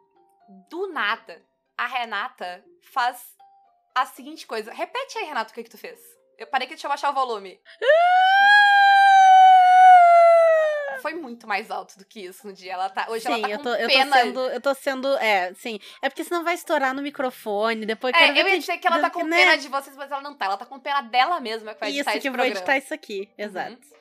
do 0.68 0.88
nada, 0.92 1.44
a 1.76 1.86
Renata 1.86 2.64
faz 2.92 3.22
a 3.94 4.06
seguinte 4.06 4.46
coisa. 4.46 4.72
Repete 4.72 5.18
aí, 5.18 5.24
Renato, 5.26 5.52
o 5.52 5.54
que, 5.54 5.62
que 5.62 5.70
tu 5.70 5.78
fez. 5.78 6.00
Eu 6.38 6.46
parei 6.48 6.66
que 6.66 6.74
deixa 6.74 6.86
eu 6.86 6.90
baixar 6.90 7.10
o 7.10 7.14
volume. 7.14 7.60
Foi 11.00 11.14
muito 11.14 11.46
mais 11.46 11.70
alto 11.70 11.98
do 11.98 12.04
que 12.04 12.20
isso 12.20 12.46
no 12.46 12.52
dia. 12.52 12.72
Ela 12.72 12.88
tá, 12.90 13.06
hoje 13.08 13.26
ela 13.26 13.36
Sim, 13.36 13.42
tá 13.42 13.48
eu 13.50 13.56
com 13.58 13.64
tô, 13.64 13.74
eu 13.74 13.88
tô 13.88 13.94
pena. 13.94 14.16
sendo. 14.16 14.40
Eu 14.40 14.60
tô 14.60 14.74
sendo. 14.74 15.16
É, 15.18 15.54
sim. 15.54 15.78
É 16.02 16.08
porque 16.08 16.24
senão 16.24 16.44
vai 16.44 16.54
estourar 16.54 16.94
no 16.94 17.02
microfone. 17.02 17.86
Depois 17.86 18.14
É, 18.14 18.32
ver 18.32 18.40
eu 18.40 18.46
ia 18.46 18.52
que- 18.52 18.58
dizer 18.58 18.78
que 18.78 18.86
ela 18.86 18.98
tá 19.00 19.10
com 19.10 19.24
né? 19.24 19.36
pena 19.36 19.56
de 19.56 19.68
vocês, 19.68 19.96
mas 19.96 20.10
ela 20.10 20.20
não 20.22 20.34
tá. 20.34 20.46
Ela 20.46 20.56
tá 20.56 20.66
com 20.66 20.78
pena 20.80 21.00
dela 21.02 21.40
mesma 21.40 21.74
que 21.74 21.80
vai 21.80 21.90
Isso 21.90 21.98
editar 22.00 22.12
que 22.12 22.18
esse 22.18 22.26
eu 22.28 22.32
vou 22.32 22.44
editar 22.44 22.76
isso 22.78 22.94
aqui. 22.94 23.28
Exato. 23.36 23.72
Uhum. 23.72 23.96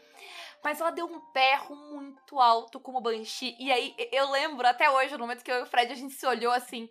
Mas 0.63 0.81
ela 0.81 0.89
deu 0.91 1.05
um 1.05 1.21
berro 1.31 1.75
muito 1.75 2.39
alto 2.39 2.79
como 2.79 2.99
Banshee. 2.99 3.55
E 3.59 3.71
aí, 3.71 3.95
eu 4.11 4.31
lembro 4.31 4.65
até 4.67 4.89
hoje, 4.89 5.13
no 5.13 5.19
momento 5.19 5.43
que 5.43 5.51
eu 5.51 5.59
e 5.59 5.61
o 5.61 5.65
Fred, 5.67 5.91
a 5.91 5.95
gente 5.95 6.13
se 6.15 6.25
olhou 6.25 6.51
assim. 6.51 6.89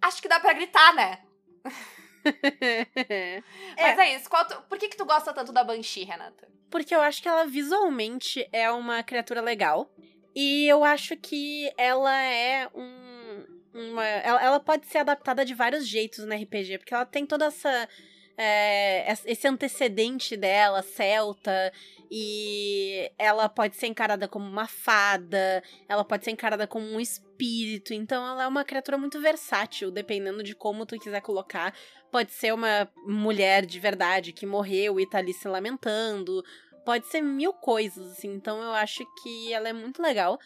Acho 0.00 0.22
que 0.22 0.28
dá 0.28 0.38
pra 0.38 0.52
gritar, 0.52 0.94
né? 0.94 1.18
Mas 3.76 3.98
é 3.98 4.16
isso. 4.16 4.28
Tu- 4.30 4.62
Por 4.68 4.78
que 4.78 4.88
que 4.88 4.96
tu 4.96 5.04
gosta 5.04 5.32
tanto 5.32 5.52
da 5.52 5.64
Banshee, 5.64 6.04
Renata? 6.04 6.48
Porque 6.70 6.94
eu 6.94 7.00
acho 7.00 7.22
que 7.22 7.28
ela 7.28 7.46
visualmente 7.46 8.48
é 8.52 8.70
uma 8.70 9.02
criatura 9.02 9.40
legal. 9.40 9.90
E 10.34 10.66
eu 10.66 10.82
acho 10.84 11.16
que 11.16 11.72
ela 11.76 12.14
é 12.22 12.68
um. 12.74 13.44
Uma, 13.74 14.04
ela, 14.06 14.42
ela 14.42 14.60
pode 14.60 14.86
ser 14.86 14.98
adaptada 14.98 15.44
de 15.44 15.52
vários 15.54 15.86
jeitos 15.86 16.24
no 16.24 16.32
RPG, 16.32 16.78
porque 16.78 16.94
ela 16.94 17.04
tem 17.06 17.26
toda 17.26 17.46
essa. 17.46 17.88
é, 18.36 19.10
es- 19.12 19.24
esse 19.26 19.46
antecedente 19.48 20.36
dela, 20.36 20.82
celta, 20.82 21.72
e 22.10 23.10
ela 23.18 23.48
pode 23.48 23.76
ser 23.76 23.86
encarada 23.88 24.26
como 24.28 24.44
uma 24.46 24.66
fada, 24.68 25.62
ela 25.88 26.04
pode 26.04 26.24
ser 26.24 26.30
encarada 26.32 26.66
como 26.66 26.84
um 26.86 27.00
espírito, 27.00 27.92
então 27.94 28.24
ela 28.26 28.44
é 28.44 28.46
uma 28.46 28.64
criatura 28.64 28.96
muito 28.98 29.20
versátil, 29.20 29.90
dependendo 29.90 30.42
de 30.42 30.54
como 30.54 30.86
tu 30.86 30.98
quiser 30.98 31.20
colocar. 31.20 31.72
Pode 32.14 32.30
ser 32.30 32.54
uma 32.54 32.88
mulher 33.04 33.66
de 33.66 33.80
verdade 33.80 34.32
que 34.32 34.46
morreu 34.46 35.00
e 35.00 35.04
tá 35.04 35.18
ali 35.18 35.32
se 35.32 35.48
lamentando, 35.48 36.44
pode 36.86 37.08
ser 37.08 37.20
mil 37.20 37.52
coisas, 37.52 38.12
assim. 38.12 38.32
Então 38.32 38.62
eu 38.62 38.70
acho 38.70 39.04
que 39.20 39.52
ela 39.52 39.68
é 39.68 39.72
muito 39.72 40.00
legal. 40.00 40.38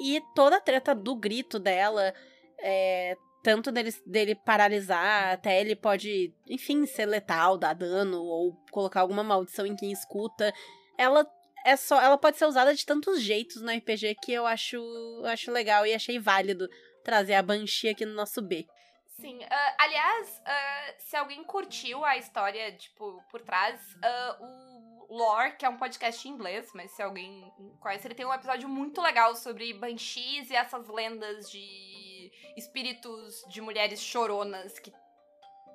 E 0.00 0.22
toda 0.36 0.58
a 0.58 0.60
treta 0.60 0.94
do 0.94 1.16
grito 1.16 1.58
dela, 1.58 2.14
é, 2.60 3.16
tanto 3.42 3.72
dele, 3.72 3.92
dele 4.06 4.36
paralisar, 4.36 5.32
até 5.32 5.60
ele 5.60 5.74
pode, 5.74 6.32
enfim, 6.48 6.86
ser 6.86 7.06
letal, 7.06 7.58
dar 7.58 7.74
dano, 7.74 8.22
ou 8.22 8.54
colocar 8.70 9.00
alguma 9.00 9.24
maldição 9.24 9.66
em 9.66 9.74
quem 9.74 9.90
escuta. 9.90 10.54
Ela 10.96 11.26
é 11.66 11.74
só. 11.74 12.00
Ela 12.00 12.18
pode 12.18 12.38
ser 12.38 12.44
usada 12.44 12.72
de 12.72 12.86
tantos 12.86 13.20
jeitos 13.20 13.60
no 13.60 13.72
RPG 13.72 14.14
que 14.22 14.32
eu 14.32 14.46
acho, 14.46 14.76
eu 14.76 15.26
acho 15.26 15.50
legal 15.50 15.84
e 15.84 15.92
achei 15.92 16.20
válido 16.20 16.68
trazer 17.02 17.34
a 17.34 17.42
Banshee 17.42 17.88
aqui 17.88 18.06
no 18.06 18.14
nosso 18.14 18.40
B. 18.40 18.64
Sim. 19.20 19.38
ah, 19.50 19.74
aliás, 19.78 20.42
ah, 20.46 20.94
se 20.98 21.16
alguém 21.16 21.42
curtiu 21.44 22.04
a 22.04 22.16
história, 22.16 22.72
tipo, 22.76 23.22
por 23.30 23.40
trás, 23.42 23.80
ah, 24.02 24.36
o 24.40 25.16
Lore, 25.16 25.56
que 25.56 25.64
é 25.64 25.68
um 25.68 25.76
podcast 25.76 26.26
em 26.28 26.32
inglês, 26.32 26.70
mas 26.74 26.90
se 26.92 27.02
alguém 27.02 27.52
conhece, 27.80 28.06
ele 28.06 28.14
tem 28.14 28.24
um 28.26 28.32
episódio 28.32 28.68
muito 28.68 29.00
legal 29.02 29.34
sobre 29.34 29.72
banshees 29.74 30.50
e 30.50 30.54
essas 30.56 30.88
lendas 30.88 31.50
de 31.50 32.30
espíritos 32.56 33.44
de 33.48 33.60
mulheres 33.60 34.00
choronas 34.00 34.78
que 34.78 34.92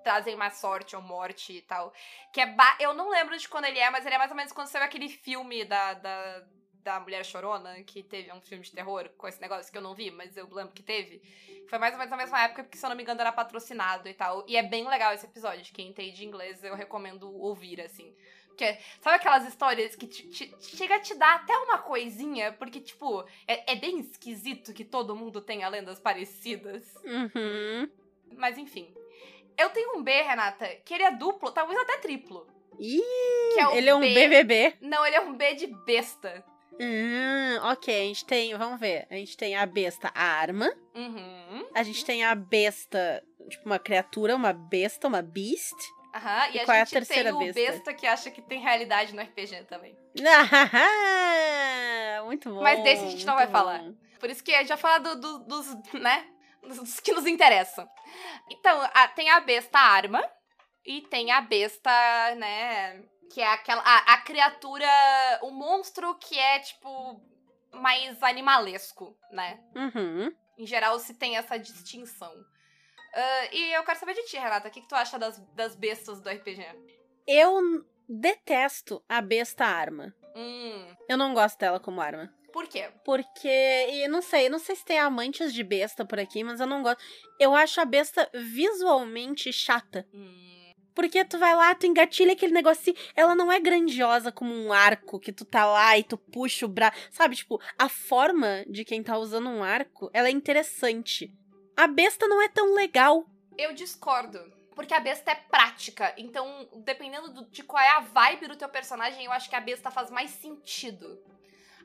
trazem 0.03 0.35
má 0.35 0.49
sorte 0.51 0.95
ou 0.95 1.01
morte 1.01 1.53
e 1.53 1.61
tal. 1.63 1.91
Que 2.31 2.41
é. 2.41 2.45
ba- 2.45 2.77
Eu 2.79 2.93
não 2.93 3.09
lembro 3.09 3.35
de 3.37 3.49
quando 3.49 3.65
ele 3.65 3.79
é, 3.79 3.89
mas 3.89 4.05
ele 4.05 4.15
é 4.15 4.17
mais 4.17 4.29
ou 4.31 4.37
menos 4.37 4.51
quando 4.53 4.67
saiu 4.67 4.85
aquele 4.85 5.09
filme 5.09 5.65
da. 5.65 5.93
da 5.95 6.43
da 6.85 6.99
Mulher 6.99 7.25
Chorona, 7.25 7.83
que 7.83 8.03
teve 8.03 8.31
um 8.31 8.39
filme 8.39 8.63
de 8.63 8.71
terror 8.71 9.09
com 9.17 9.27
esse 9.27 9.41
negócio 9.41 9.71
que 9.71 9.77
eu 9.77 9.81
não 9.81 9.95
vi, 9.95 10.11
mas 10.11 10.37
eu 10.37 10.47
lembro 10.53 10.71
que 10.71 10.83
teve. 10.83 11.19
Foi 11.67 11.79
mais 11.79 11.93
ou 11.93 11.97
menos 11.97 12.11
na 12.11 12.17
mesma 12.17 12.43
época, 12.43 12.63
porque 12.63 12.77
se 12.77 12.85
eu 12.85 12.89
não 12.89 12.95
me 12.95 13.01
engano 13.01 13.19
era 13.19 13.31
patrocinado 13.31 14.07
e 14.07 14.13
tal. 14.13 14.45
E 14.47 14.55
é 14.55 14.61
bem 14.61 14.87
legal 14.87 15.11
esse 15.13 15.25
episódio. 15.25 15.73
Quem 15.73 15.89
entende 15.89 16.23
inglês, 16.23 16.63
eu 16.63 16.75
recomendo 16.75 17.29
ouvir, 17.41 17.81
assim. 17.81 18.15
Porque, 18.47 18.77
sabe 19.01 19.15
aquelas 19.17 19.45
histórias 19.47 19.95
que 19.95 20.07
te- 20.07 20.29
te- 20.29 20.55
chega 20.77 20.95
a 20.95 20.99
te 20.99 21.13
dar 21.15 21.35
até 21.37 21.57
uma 21.57 21.79
coisinha? 21.79 22.53
Porque, 22.53 22.79
tipo, 22.79 23.25
é, 23.47 23.73
é 23.73 23.75
bem 23.75 23.99
esquisito 23.99 24.71
que 24.71 24.85
todo 24.85 25.15
mundo 25.15 25.41
tenha 25.41 25.67
lendas 25.67 25.99
parecidas. 25.99 26.83
Uhum. 27.03 27.89
Mas 28.37 28.57
enfim. 28.57 28.93
Eu 29.57 29.69
tenho 29.71 29.97
um 29.97 30.03
B, 30.03 30.11
Renata, 30.21 30.67
que 30.85 30.93
ele 30.93 31.03
é 31.03 31.11
duplo, 31.11 31.51
talvez 31.51 31.77
até 31.79 31.97
triplo. 31.97 32.47
Ih, 32.77 33.01
Que 33.53 33.59
é 33.61 33.77
ele 33.77 33.89
é 33.89 33.95
um 33.95 33.99
B. 34.01 34.13
BBB. 34.13 34.75
Não, 34.81 35.05
ele 35.05 35.15
é 35.15 35.21
um 35.21 35.33
B 35.33 35.53
de 35.55 35.67
besta. 35.67 36.45
Hum, 36.79 37.57
ok, 37.71 37.93
a 37.93 38.07
gente 38.07 38.25
tem, 38.25 38.55
vamos 38.57 38.79
ver, 38.79 39.07
a 39.09 39.15
gente 39.15 39.37
tem 39.37 39.55
a 39.55 39.65
besta 39.65 40.11
arma, 40.13 40.69
Uhum. 40.93 41.65
a 41.73 41.83
gente 41.83 42.03
tem 42.03 42.23
a 42.25 42.35
besta, 42.35 43.23
tipo 43.49 43.65
uma 43.65 43.79
criatura, 43.79 44.35
uma 44.35 44.51
besta, 44.51 45.07
uma 45.07 45.21
beast. 45.21 45.75
Aham, 46.13 46.47
e, 46.49 46.57
E 46.57 46.59
a 46.61 46.65
qual 46.65 46.75
é 46.77 46.81
a 46.81 46.85
gente 46.85 46.93
terceira 46.93 47.31
tem 47.31 47.33
o 47.33 47.39
besta? 47.53 47.71
besta 47.71 47.93
que 47.93 48.07
acha 48.07 48.31
que 48.31 48.41
tem 48.41 48.59
realidade 48.61 49.13
no 49.15 49.21
RPG 49.21 49.63
também. 49.65 49.95
muito 52.25 52.49
bom. 52.53 52.61
Mas 52.61 52.83
desse 52.83 53.05
a 53.05 53.09
gente 53.09 53.25
não 53.25 53.35
vai 53.35 53.47
falar. 53.47 53.79
bom. 53.79 53.93
Por 54.19 54.29
isso 54.29 54.43
que 54.43 54.53
a 54.53 54.59
gente 54.59 54.69
vai 54.69 54.77
falar 54.77 54.99
do- 54.99 55.19
do- 55.19 55.39
dos, 55.39 55.67
né? 55.93 56.25
Dos 56.63 56.99
que 56.99 57.11
nos 57.13 57.25
interessam. 57.27 57.87
Então, 58.49 58.81
a- 58.93 59.07
tem 59.09 59.29
a 59.29 59.39
besta 59.39 59.77
arma 59.77 60.23
e 60.85 61.01
tem 61.01 61.31
a 61.31 61.41
besta, 61.41 61.91
né? 62.35 63.03
Que 63.33 63.41
é 63.41 63.47
aquela. 63.53 63.81
A, 63.81 64.13
a 64.13 64.17
criatura. 64.21 64.87
O 65.43 65.51
monstro 65.51 66.15
que 66.15 66.37
é, 66.37 66.59
tipo, 66.59 67.21
mais 67.73 68.21
animalesco, 68.23 69.17
né? 69.31 69.59
Uhum. 69.75 70.33
em 70.57 70.65
geral 70.65 70.97
se 70.99 71.13
tem 71.13 71.37
essa 71.37 71.57
distinção. 71.57 72.31
Uh, 72.33 73.47
e 73.53 73.73
eu 73.73 73.83
quero 73.83 73.99
saber 73.99 74.13
de 74.13 74.23
ti, 74.25 74.37
Renata, 74.37 74.67
o 74.67 74.71
que, 74.71 74.81
que 74.81 74.87
tu 74.89 74.95
acha 74.95 75.17
das, 75.17 75.39
das 75.53 75.75
bestas 75.75 76.19
do 76.21 76.29
RPG? 76.29 76.65
Eu 77.25 77.85
detesto 78.07 79.03
a 79.07 79.21
besta 79.21 79.65
arma. 79.65 80.13
Hum, 80.35 80.93
Eu 81.07 81.17
não 81.17 81.33
gosto 81.33 81.57
dela 81.57 81.79
como 81.79 82.01
arma. 82.01 82.29
por 82.51 82.67
quê? 82.67 82.89
Porque, 83.05 83.47
e 83.89 84.07
não 84.09 84.21
sei, 84.21 84.49
não 84.49 84.59
sei 84.59 84.75
se 84.75 84.83
tem 84.85 84.99
amantes 84.99 85.53
de 85.53 85.63
besta 85.63 86.05
por 86.05 86.19
aqui, 86.19 86.43
mas 86.43 86.59
eu 86.59 86.67
não 86.67 86.83
gosto. 86.83 87.01
Eu 87.39 87.55
acho 87.55 87.79
a 87.79 87.85
besta 87.85 88.29
visualmente 88.33 89.51
chata. 89.53 90.05
Hum, 90.13 90.54
Porque 90.95 91.25
tu 91.25 91.37
vai 91.37 91.53
lá, 91.55 91.75
tu 91.75 91.85
engatilha 91.85 92.31
aquele 92.33 92.53
negocinho. 92.53 92.95
Ela 93.15 93.35
não 93.35 93.51
é 93.51 93.59
grandiosa 93.59 94.31
como 94.31 94.53
um 94.53 94.71
arco 94.71 95.19
que 95.19 95.33
tu 95.33 95.43
tá 95.45 95.65
lá 95.65 95.97
e 95.97 96.03
tu 96.03 96.17
puxa 96.17 96.65
o 96.65 96.69
braço. 96.69 96.97
Sabe, 97.11 97.35
tipo, 97.35 97.61
a 97.77 97.89
forma 97.89 98.63
de 98.67 98.85
quem 98.85 99.03
tá 99.03 99.17
usando 99.17 99.49
um 99.49 99.61
arco, 99.63 100.09
ela 100.13 100.29
é 100.29 100.31
interessante. 100.31 101.31
A 101.75 101.85
besta 101.85 102.27
não 102.27 102.41
é 102.41 102.47
tão 102.47 102.73
legal. 102.73 103.25
eu 103.57 103.73
discordo. 103.73 104.39
Porque 104.75 104.93
a 104.93 104.99
besta 104.99 105.31
é 105.31 105.35
prática. 105.35 106.13
Então, 106.17 106.67
dependendo 106.83 107.31
do- 107.31 107.45
de 107.49 107.63
qual 107.63 107.81
é 107.81 107.87
a 107.91 108.01
vibe 108.01 108.47
do 108.49 108.57
teu 108.57 108.67
personagem, 108.67 109.23
eu 109.23 109.31
acho 109.31 109.49
que 109.49 109.55
a 109.55 109.61
besta 109.61 109.89
faz 109.89 110.11
mais 110.11 110.31
sentido. 110.31 111.17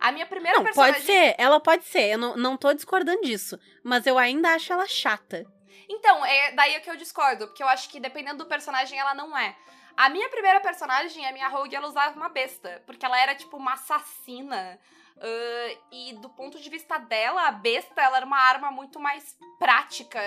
A 0.01 0.11
minha 0.11 0.27
primeira 0.27 0.57
Não, 0.59 0.64
personagem. 0.64 0.94
pode 0.94 1.07
ser, 1.07 1.35
ela 1.38 1.61
pode 1.61 1.85
ser. 1.85 2.14
Eu 2.14 2.18
não, 2.18 2.37
não 2.37 2.57
tô 2.57 2.73
discordando 2.73 3.20
disso. 3.23 3.57
Mas 3.85 4.07
eu 4.07 4.18
ainda 4.18 4.49
acho 4.55 4.73
ela 4.73 4.88
chata. 4.88 5.44
Então, 5.88 6.24
é 6.24 6.52
daí 6.52 6.80
que 6.80 6.90
eu 6.90 6.96
discordo, 6.96 7.46
porque 7.48 7.62
eu 7.62 7.68
acho 7.68 7.88
que 7.88 8.00
dependendo 8.00 8.44
do 8.44 8.46
personagem, 8.46 8.98
ela 8.98 9.14
não 9.14 9.37
é. 9.37 9.56
A 9.96 10.09
minha 10.09 10.28
primeira 10.28 10.61
personagem, 10.61 11.26
a 11.26 11.33
minha 11.33 11.48
rogue, 11.48 11.76
ela 11.76 11.88
usava 11.88 12.16
uma 12.16 12.28
besta, 12.28 12.83
porque 12.87 13.04
ela 13.04 13.20
era 13.20 13.35
tipo 13.35 13.56
uma 13.56 13.74
assassina. 13.74 14.78
ãh, 15.20 15.78
e 15.92 16.14
do 16.14 16.30
ponto 16.30 16.59
de 16.59 16.70
vista 16.70 16.96
dela, 16.98 17.48
a 17.48 17.52
besta 17.52 18.00
ela 18.00 18.16
era 18.16 18.26
uma 18.26 18.38
arma 18.38 18.70
muito 18.70 18.98
mais 18.98 19.37
prática 19.59 20.20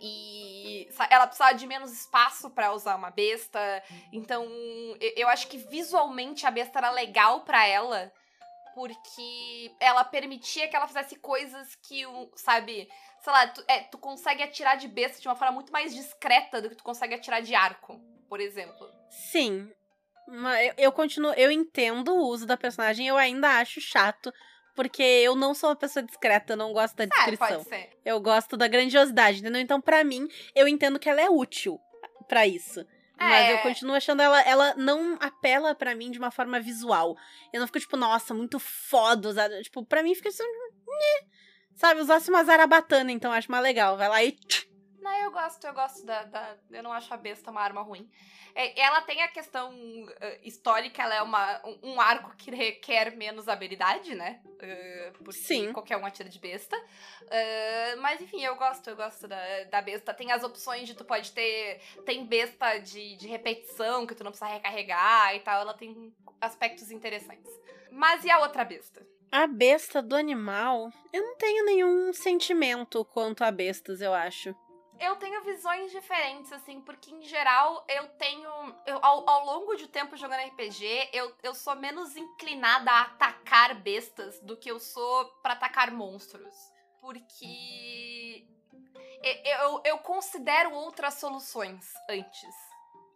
e 0.00 0.86
ela 1.08 1.26
precisava 1.26 1.54
de 1.54 1.66
menos 1.66 1.90
espaço 1.90 2.50
pra 2.50 2.74
usar 2.74 2.96
uma 2.96 3.10
besta. 3.10 3.82
Então, 4.12 4.46
eu, 5.16 5.28
acho 5.28 5.48
que 5.48 5.56
visualmente 5.56 6.46
a 6.46 6.50
besta 6.50 6.78
era 6.78 6.90
legal 6.90 7.40
pra 7.40 7.66
ela, 7.66 8.12
porque 8.74 9.74
ela 9.80 10.04
permitia 10.04 10.68
que 10.68 10.76
ela 10.76 10.86
fizesse 10.86 11.16
coisas 11.16 11.74
que, 11.76 12.02
sabe, 12.36 12.86
sei 13.24 13.32
lá, 13.32 13.46
tu, 13.48 13.64
é, 13.66 13.80
tu 13.84 13.96
consegue 13.96 14.42
atirar 14.42 14.76
de 14.76 14.86
besta 14.86 15.18
de 15.20 15.26
uma 15.26 15.34
forma 15.34 15.54
muito 15.54 15.72
mais 15.72 15.94
discreta 15.94 16.60
do 16.60 16.68
que 16.68 16.76
tu 16.76 16.84
consegue 16.84 17.14
atirar 17.14 17.40
de 17.40 17.54
arco, 17.54 17.98
por 18.28 18.38
exemplo. 18.38 18.86
Sim. 19.08 19.72
Mas 20.28 20.68
eu, 20.68 20.74
eu 20.78 20.92
continuo. 20.92 21.32
Eu 21.34 21.50
entendo 21.50 22.14
o 22.14 22.28
uso 22.28 22.46
da 22.46 22.56
personagem, 22.56 23.08
eu 23.08 23.16
ainda 23.16 23.58
acho 23.58 23.80
chato. 23.80 24.32
Porque 24.76 25.02
eu 25.02 25.36
não 25.36 25.54
sou 25.54 25.70
uma 25.70 25.76
pessoa 25.76 26.02
discreta, 26.02 26.54
eu 26.54 26.56
não 26.56 26.72
gosto 26.72 26.96
da 26.96 27.04
É, 27.04 27.06
descrição. 27.06 27.46
pode 27.62 27.68
ser. 27.68 27.90
Eu 28.04 28.20
gosto 28.20 28.56
da 28.56 28.66
grandiosidade, 28.66 29.38
entendeu? 29.38 29.60
Então, 29.60 29.80
pra 29.80 30.02
mim, 30.02 30.26
eu 30.54 30.66
entendo 30.66 30.98
que 30.98 31.08
ela 31.08 31.20
é 31.20 31.30
útil 31.30 31.78
pra 32.26 32.44
isso. 32.44 32.84
Mas 33.16 33.48
É. 33.50 33.52
eu 33.52 33.58
continuo 33.58 33.94
achando 33.94 34.20
ela, 34.20 34.40
ela 34.42 34.74
não 34.74 35.16
apela 35.20 35.76
pra 35.76 35.94
mim 35.94 36.10
de 36.10 36.18
uma 36.18 36.32
forma 36.32 36.58
visual. 36.58 37.16
Eu 37.52 37.60
não 37.60 37.68
fico 37.68 37.78
tipo, 37.78 37.96
nossa, 37.96 38.34
muito 38.34 38.58
foda 38.58 39.28
usada. 39.28 39.62
Tipo, 39.62 39.84
pra 39.86 40.02
mim 40.02 40.12
fica 40.12 40.28
assim, 40.30 40.42
"Nhê". 40.42 41.26
Sabe, 41.74 42.00
usasse 42.00 42.30
uma 42.30 42.44
zarabatana, 42.44 43.10
então 43.12 43.32
acho 43.32 43.50
mais 43.50 43.62
legal. 43.62 43.96
Vai 43.96 44.08
lá 44.08 44.22
e. 44.24 44.36
Não, 45.00 45.14
eu 45.18 45.30
gosto, 45.30 45.66
eu 45.66 45.74
gosto 45.74 46.04
da, 46.06 46.22
da- 46.24 46.56
Eu 46.70 46.82
não 46.82 46.90
acho 46.92 47.12
a 47.12 47.16
besta 47.16 47.50
uma 47.50 47.60
arma 47.60 47.82
ruim. 47.82 48.08
É, 48.54 48.80
ela 48.80 49.02
tem 49.02 49.20
a 49.20 49.28
questão 49.28 49.74
eh, 50.20 50.38
histórica, 50.44 51.02
ela 51.02 51.14
é 51.16 51.20
uma, 51.22 51.60
um, 51.66 51.92
um 51.94 52.00
arco 52.00 52.34
que 52.36 52.50
requer 52.52 53.14
menos 53.16 53.48
habilidade, 53.48 54.14
né? 54.14 54.40
Eh, 54.60 55.10
porque 55.18 55.32
Sim. 55.32 55.72
qualquer 55.72 55.96
um 55.98 56.06
atira 56.06 56.28
de 56.28 56.38
besta. 56.38 56.76
Eh, 57.30 57.96
mas 57.96 58.20
enfim, 58.20 58.42
eu 58.44 58.54
gosto, 58.56 58.88
eu 58.88 58.96
gosto 58.96 59.26
da, 59.26 59.64
da 59.64 59.82
besta. 59.82 60.14
Tem 60.14 60.30
as 60.32 60.42
opções 60.44 60.86
de 60.88 60.94
tu 60.94 61.04
pode 61.04 61.32
ter. 61.32 61.80
Tem 62.06 62.24
besta 62.24 62.78
de, 62.78 63.16
de 63.16 63.26
repetição, 63.28 64.06
que 64.06 64.14
tu 64.14 64.22
não 64.24 64.30
precisa 64.30 64.50
recarregar 64.50 65.34
e 65.34 65.40
tal. 65.40 65.60
Ela 65.60 65.74
tem 65.74 66.14
aspectos 66.40 66.90
interessantes. 66.90 67.52
Mas 67.90 68.24
e 68.24 68.30
a 68.30 68.38
outra 68.38 68.64
besta? 68.64 69.04
A 69.36 69.48
besta 69.48 70.00
do 70.00 70.14
animal, 70.14 70.92
eu 71.12 71.20
não 71.20 71.36
tenho 71.36 71.64
nenhum 71.64 72.12
sentimento 72.12 73.04
quanto 73.06 73.42
a 73.42 73.50
bestas, 73.50 74.00
eu 74.00 74.14
acho. 74.14 74.54
Eu 75.00 75.16
tenho 75.16 75.42
visões 75.42 75.90
diferentes, 75.90 76.52
assim, 76.52 76.80
porque 76.80 77.10
em 77.10 77.20
geral 77.22 77.84
eu 77.88 78.06
tenho. 78.10 78.48
eu- 78.86 79.04
ao, 79.04 79.28
ao 79.28 79.44
longo 79.44 79.74
de 79.74 79.88
tempo 79.88 80.16
jogando 80.16 80.38
RPG, 80.38 81.10
eu, 81.12 81.34
eu 81.42 81.52
sou 81.52 81.74
menos 81.74 82.16
inclinada 82.16 82.92
a 82.92 83.00
atacar 83.02 83.74
bestas 83.74 84.38
do 84.40 84.56
que 84.56 84.70
eu 84.70 84.78
sou 84.78 85.24
pra 85.42 85.54
atacar 85.54 85.90
monstros. 85.90 86.54
Porque. 87.00 87.44
e- 87.44 88.46
Eu, 89.64 89.80
eu 89.84 89.98
considero 89.98 90.72
outras 90.74 91.14
soluções 91.14 91.92
antes. 92.08 92.54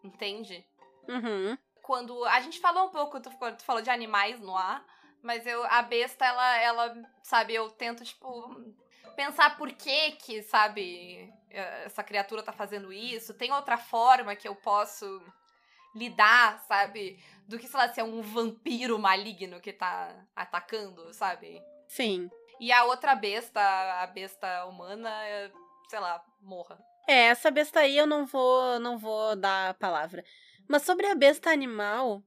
Entende? 0.02 0.66
Uhum. 1.08 1.56
quando 1.82 2.22
a 2.26 2.40
gente 2.40 2.60
falou 2.60 2.86
um 2.86 2.90
pouco, 2.90 3.18
tu, 3.20 3.30
quando 3.38 3.56
tu 3.56 3.64
falou 3.64 3.80
de 3.80 3.88
animais 3.88 4.38
no 4.40 4.54
ar, 4.54 4.84
mas 5.22 5.46
eu 5.46 5.64
a 5.64 5.82
besta 5.82 6.24
ela 6.24 6.56
ela, 6.58 6.96
sabe, 7.22 7.54
eu 7.54 7.70
tento 7.70 8.04
tipo 8.04 8.54
pensar 9.16 9.56
por 9.56 9.72
que 9.72 10.12
que, 10.12 10.42
sabe, 10.42 11.32
eh, 11.50 11.84
essa 11.84 12.04
criatura 12.04 12.42
tá 12.42 12.52
fazendo 12.52 12.92
isso, 12.92 13.34
tem 13.34 13.52
outra 13.52 13.76
forma 13.76 14.36
que 14.36 14.46
eu 14.46 14.54
posso 14.54 15.20
lidar, 15.94 16.60
sabe, 16.68 17.18
do 17.46 17.58
que 17.58 17.66
sei 17.66 17.80
lá, 17.80 17.88
se 17.88 18.00
é 18.00 18.04
um 18.04 18.22
vampiro 18.22 18.98
maligno 18.98 19.60
que 19.60 19.72
tá 19.72 20.14
atacando, 20.36 21.12
sabe? 21.12 21.60
Sim. 21.88 22.30
E 22.60 22.70
a 22.70 22.84
outra 22.84 23.14
besta, 23.14 23.60
a 24.02 24.06
besta 24.06 24.66
humana, 24.66 25.10
é, 25.26 25.50
sei 25.88 25.98
lá, 25.98 26.22
morra. 26.40 26.78
É, 27.08 27.28
essa 27.28 27.50
besta 27.50 27.80
aí 27.80 27.96
eu 27.96 28.06
não 28.06 28.26
vou, 28.26 28.78
não 28.78 28.98
vou 28.98 29.34
dar 29.34 29.70
a 29.70 29.74
palavra. 29.74 30.24
Mas 30.68 30.82
sobre 30.82 31.06
a 31.06 31.14
besta 31.14 31.50
animal, 31.50 32.22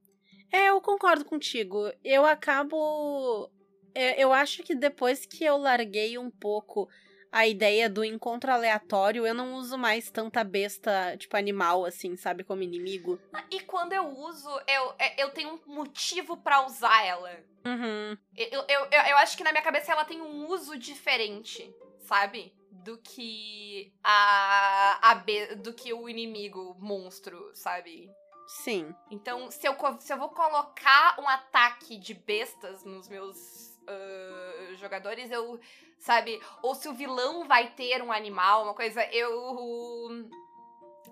é, 0.52 0.68
eu 0.68 0.80
concordo 0.80 1.24
contigo. 1.24 1.90
Eu 2.04 2.26
acabo. 2.26 3.50
é, 3.94 4.22
eu 4.22 4.32
acho 4.32 4.62
que 4.62 4.74
depois 4.74 5.24
que 5.24 5.44
eu 5.44 5.56
larguei 5.56 6.18
um 6.18 6.30
pouco 6.30 6.88
a 7.32 7.46
ideia 7.46 7.88
do 7.88 8.04
encontro 8.04 8.52
aleatório, 8.52 9.26
eu 9.26 9.32
não 9.32 9.54
uso 9.54 9.78
mais 9.78 10.10
tanta 10.10 10.44
besta, 10.44 11.16
tipo, 11.16 11.34
animal, 11.34 11.86
assim, 11.86 12.14
sabe, 12.14 12.44
como 12.44 12.62
inimigo. 12.62 13.18
E 13.50 13.60
quando 13.60 13.94
eu 13.94 14.06
uso, 14.06 14.50
eu, 14.68 14.94
é, 14.98 15.22
eu 15.22 15.30
tenho 15.30 15.58
um 15.66 15.74
motivo 15.74 16.36
pra 16.36 16.66
usar 16.66 17.02
ela. 17.06 17.30
Uhum. 17.64 18.18
Eu, 18.36 18.64
eu, 18.68 18.80
eu, 18.90 19.00
eu 19.08 19.16
acho 19.16 19.36
que 19.38 19.44
na 19.44 19.50
minha 19.50 19.64
cabeça 19.64 19.92
ela 19.92 20.04
tem 20.04 20.20
um 20.20 20.46
uso 20.46 20.76
diferente, 20.78 21.74
sabe? 22.00 22.54
Do 22.70 22.98
que 22.98 23.94
a, 24.04 25.10
a 25.10 25.14
do 25.54 25.72
que 25.72 25.92
o 25.94 26.08
inimigo 26.08 26.76
monstro, 26.78 27.50
sabe? 27.54 28.10
Sim. 28.46 28.94
Então, 29.10 29.50
se 29.50 29.66
eu, 29.66 29.76
se 30.00 30.12
eu 30.12 30.18
vou 30.18 30.28
colocar 30.30 31.18
um 31.20 31.28
ataque 31.28 31.96
de 31.96 32.14
bestas 32.14 32.84
nos 32.84 33.08
meus 33.08 33.80
ah, 33.86 34.74
jogadores, 34.76 35.30
eu. 35.30 35.60
Sabe? 35.98 36.40
Ou 36.62 36.74
se 36.74 36.88
o 36.88 36.94
vilão 36.94 37.46
vai 37.46 37.70
ter 37.70 38.02
um 38.02 38.10
animal, 38.10 38.64
uma 38.64 38.74
coisa, 38.74 39.04
eu. 39.12 40.08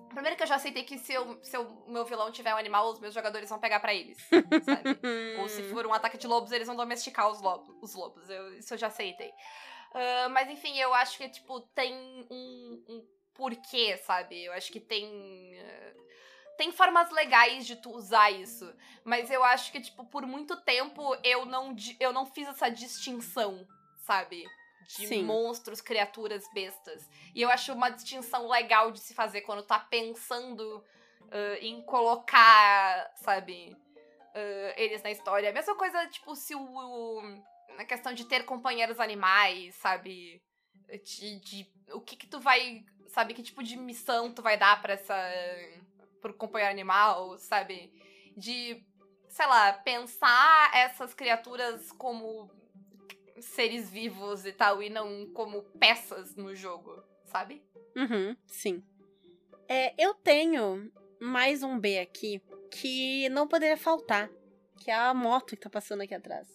Primeiro 0.08 0.36
que 0.36 0.42
eu 0.42 0.46
já 0.46 0.56
aceitei 0.56 0.82
que 0.82 0.98
se, 0.98 1.12
eu, 1.12 1.38
se 1.44 1.56
o 1.56 1.84
meu 1.86 2.04
vilão 2.04 2.32
tiver 2.32 2.52
um 2.52 2.58
animal, 2.58 2.90
os 2.90 2.98
meus 2.98 3.14
jogadores 3.14 3.48
vão 3.48 3.60
pegar 3.60 3.78
pra 3.78 3.94
eles, 3.94 4.18
sabe? 4.64 4.98
Ou 5.38 5.48
se 5.48 5.62
for 5.70 5.86
um 5.86 5.94
ataque 5.94 6.18
de 6.18 6.26
lobos, 6.26 6.50
eles 6.50 6.66
vão 6.66 6.74
domesticar 6.74 7.30
os 7.30 7.40
lobos. 7.40 7.76
Os 7.80 7.94
lobos. 7.94 8.28
Eu- 8.28 8.58
isso 8.58 8.74
eu 8.74 8.78
já 8.78 8.88
aceitei. 8.88 9.32
Ah, 9.94 10.28
mas 10.30 10.50
enfim, 10.50 10.76
eu 10.78 10.92
acho 10.94 11.16
que, 11.16 11.28
tipo, 11.28 11.60
tem 11.74 11.94
um, 12.28 12.84
um 12.88 13.06
porquê, 13.34 13.96
sabe? 13.98 14.44
Eu 14.44 14.52
acho 14.52 14.72
que 14.72 14.80
tem. 14.80 15.56
ah, 15.60 15.94
tem 16.60 16.70
formas 16.72 17.10
legais 17.10 17.66
de 17.66 17.74
tu 17.74 17.90
usar 17.90 18.30
isso. 18.30 18.70
Mas 19.02 19.30
eu 19.30 19.42
acho 19.42 19.72
que, 19.72 19.80
tipo, 19.80 20.04
por 20.04 20.26
muito 20.26 20.54
tempo 20.60 21.16
eu 21.24 21.46
não, 21.46 21.74
eu 21.98 22.12
não 22.12 22.26
fiz 22.26 22.46
essa 22.46 22.68
distinção, 22.68 23.66
sabe? 23.96 24.44
De 24.86 25.06
Sim. 25.06 25.22
monstros, 25.24 25.80
criaturas, 25.80 26.44
bestas. 26.52 27.08
E 27.34 27.40
eu 27.40 27.48
acho 27.48 27.72
uma 27.72 27.88
distinção 27.88 28.46
legal 28.46 28.90
de 28.92 29.00
se 29.00 29.14
fazer 29.14 29.40
quando 29.40 29.62
tá 29.62 29.78
pensando 29.78 30.84
ah, 31.30 31.56
em 31.62 31.80
colocar, 31.80 33.10
sabe? 33.16 33.74
ah, 34.34 34.74
eles 34.76 35.02
na 35.02 35.10
história. 35.10 35.48
A 35.48 35.52
mesma 35.54 35.74
coisa, 35.76 36.06
tipo, 36.08 36.36
se 36.36 36.54
o. 36.54 36.60
o- 36.62 37.42
na 37.76 37.86
questão 37.86 38.12
de 38.12 38.26
ter 38.26 38.44
companheiros 38.44 39.00
animais, 39.00 39.74
sabe? 39.76 40.42
De, 41.04 41.40
de- 41.40 41.72
o 41.94 42.00
que 42.02 42.16
que 42.16 42.26
tu 42.26 42.38
vai. 42.38 42.84
Sabe? 43.08 43.32
Que 43.32 43.42
tipo 43.42 43.62
de 43.62 43.76
missão 43.78 44.30
tu 44.34 44.42
vai 44.42 44.58
dar 44.58 44.82
pra 44.82 44.92
essa. 44.92 45.14
Pro 46.20 46.34
companheiro 46.34 46.72
animal, 46.72 47.36
sabe? 47.38 47.92
De. 48.36 48.84
Sei 49.28 49.46
lá, 49.46 49.72
pensar 49.72 50.70
essas 50.74 51.14
criaturas 51.14 51.92
como 51.92 52.50
seres 53.38 53.88
vivos 53.88 54.44
e 54.44 54.52
tal, 54.52 54.82
e 54.82 54.90
não 54.90 55.30
como 55.32 55.62
peças 55.78 56.34
no 56.34 56.54
jogo, 56.54 57.02
sabe? 57.24 57.62
Uhum, 57.96 58.36
sim. 58.46 58.82
É, 59.68 59.94
eu 59.96 60.14
tenho 60.14 60.92
mais 61.20 61.62
um 61.62 61.78
B 61.78 62.00
aqui 62.00 62.42
que 62.70 63.28
não 63.28 63.46
poderia 63.46 63.76
faltar. 63.76 64.30
Que 64.80 64.90
é 64.90 64.94
a 64.94 65.12
moto 65.12 65.50
que 65.50 65.56
tá 65.56 65.68
passando 65.68 66.00
aqui 66.02 66.14
atrás. 66.14 66.48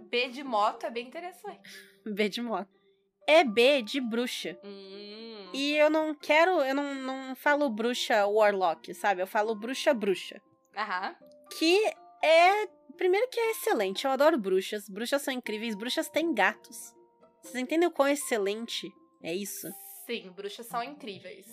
B 0.00 0.28
de 0.28 0.42
moto 0.42 0.84
é 0.86 0.90
bem 0.90 1.06
interessante. 1.06 1.60
B 2.04 2.28
de 2.28 2.40
moto. 2.40 2.81
É 3.26 3.44
B 3.44 3.82
de 3.82 4.00
bruxa. 4.00 4.58
Hum. 4.64 5.50
E 5.52 5.76
eu 5.76 5.90
não 5.90 6.14
quero, 6.14 6.60
eu 6.62 6.74
não, 6.74 6.94
não 6.94 7.36
falo 7.36 7.68
bruxa 7.68 8.26
warlock, 8.26 8.94
sabe? 8.94 9.22
Eu 9.22 9.26
falo 9.26 9.54
bruxa 9.54 9.92
bruxa. 9.92 10.40
Aham. 10.76 11.14
Que 11.58 11.78
é. 12.22 12.66
Primeiro 12.96 13.28
que 13.28 13.40
é 13.40 13.50
excelente, 13.52 14.04
eu 14.04 14.10
adoro 14.10 14.38
bruxas. 14.38 14.88
Bruxas 14.88 15.22
são 15.22 15.32
incríveis, 15.32 15.74
bruxas 15.74 16.08
têm 16.08 16.32
gatos. 16.34 16.94
Vocês 17.42 17.56
entendem 17.56 17.88
o 17.88 17.92
quão 17.92 18.08
excelente 18.08 18.88
é 19.22 19.34
isso? 19.34 19.68
Sim, 20.06 20.30
bruxas 20.30 20.66
são 20.66 20.82
incríveis. 20.82 21.46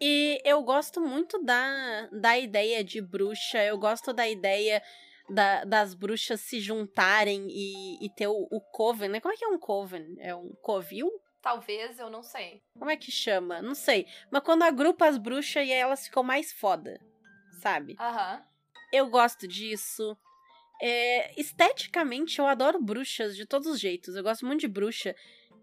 E 0.00 0.40
eu 0.44 0.62
gosto 0.62 1.00
muito 1.00 1.42
da, 1.42 2.08
da 2.12 2.38
ideia 2.38 2.84
de 2.84 3.00
bruxa, 3.00 3.62
eu 3.64 3.78
gosto 3.78 4.12
da 4.12 4.28
ideia 4.28 4.82
da- 5.28 5.64
das 5.64 5.94
bruxas 5.94 6.40
se 6.40 6.60
juntarem 6.60 7.46
e, 7.50 8.04
e 8.04 8.10
ter 8.10 8.26
o, 8.28 8.46
o 8.50 8.60
coven, 8.60 9.08
né? 9.08 9.20
Como 9.20 9.32
é 9.34 9.36
que 9.36 9.44
é 9.44 9.48
um 9.48 9.58
coven? 9.58 10.16
É 10.18 10.34
um 10.34 10.50
covil? 10.62 11.10
Talvez, 11.42 11.98
eu 11.98 12.10
não 12.10 12.22
sei. 12.22 12.62
Como 12.78 12.90
é 12.90 12.96
que 12.96 13.10
chama? 13.12 13.62
Não 13.62 13.74
sei. 13.74 14.06
Mas 14.30 14.42
quando 14.42 14.62
agrupa 14.64 15.06
as 15.06 15.16
bruxas 15.18 15.66
e 15.66 15.70
elas 15.72 16.04
ficam 16.06 16.22
mais 16.22 16.52
foda, 16.52 17.00
sabe? 17.60 17.96
Aham. 18.00 18.44
Eu 18.92 19.08
gosto 19.08 19.46
disso. 19.46 20.16
É, 20.82 21.40
esteticamente, 21.40 22.38
eu 22.38 22.46
adoro 22.46 22.82
bruxas 22.82 23.36
de 23.36 23.46
todos 23.46 23.66
os 23.68 23.80
jeitos. 23.80 24.14
Eu 24.16 24.22
gosto 24.22 24.44
muito 24.44 24.60
de 24.60 24.68
bruxa. 24.68 25.14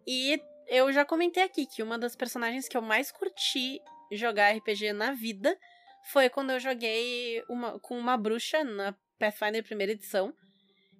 E 0.07 0.41
eu 0.67 0.91
já 0.91 1.03
comentei 1.05 1.43
aqui 1.43 1.65
que 1.65 1.83
uma 1.83 1.97
das 1.99 2.15
personagens 2.15 2.67
que 2.67 2.75
eu 2.77 2.81
mais 2.81 3.11
curti 3.11 3.79
jogar 4.11 4.55
RPG 4.55 4.93
na 4.93 5.11
vida 5.11 5.57
foi 6.03 6.29
quando 6.29 6.51
eu 6.51 6.59
joguei 6.59 7.43
uma, 7.49 7.79
com 7.79 7.97
uma 7.97 8.17
bruxa 8.17 8.63
na 8.63 8.95
Pathfinder 9.17 9.63
primeira 9.63 9.93
edição. 9.93 10.33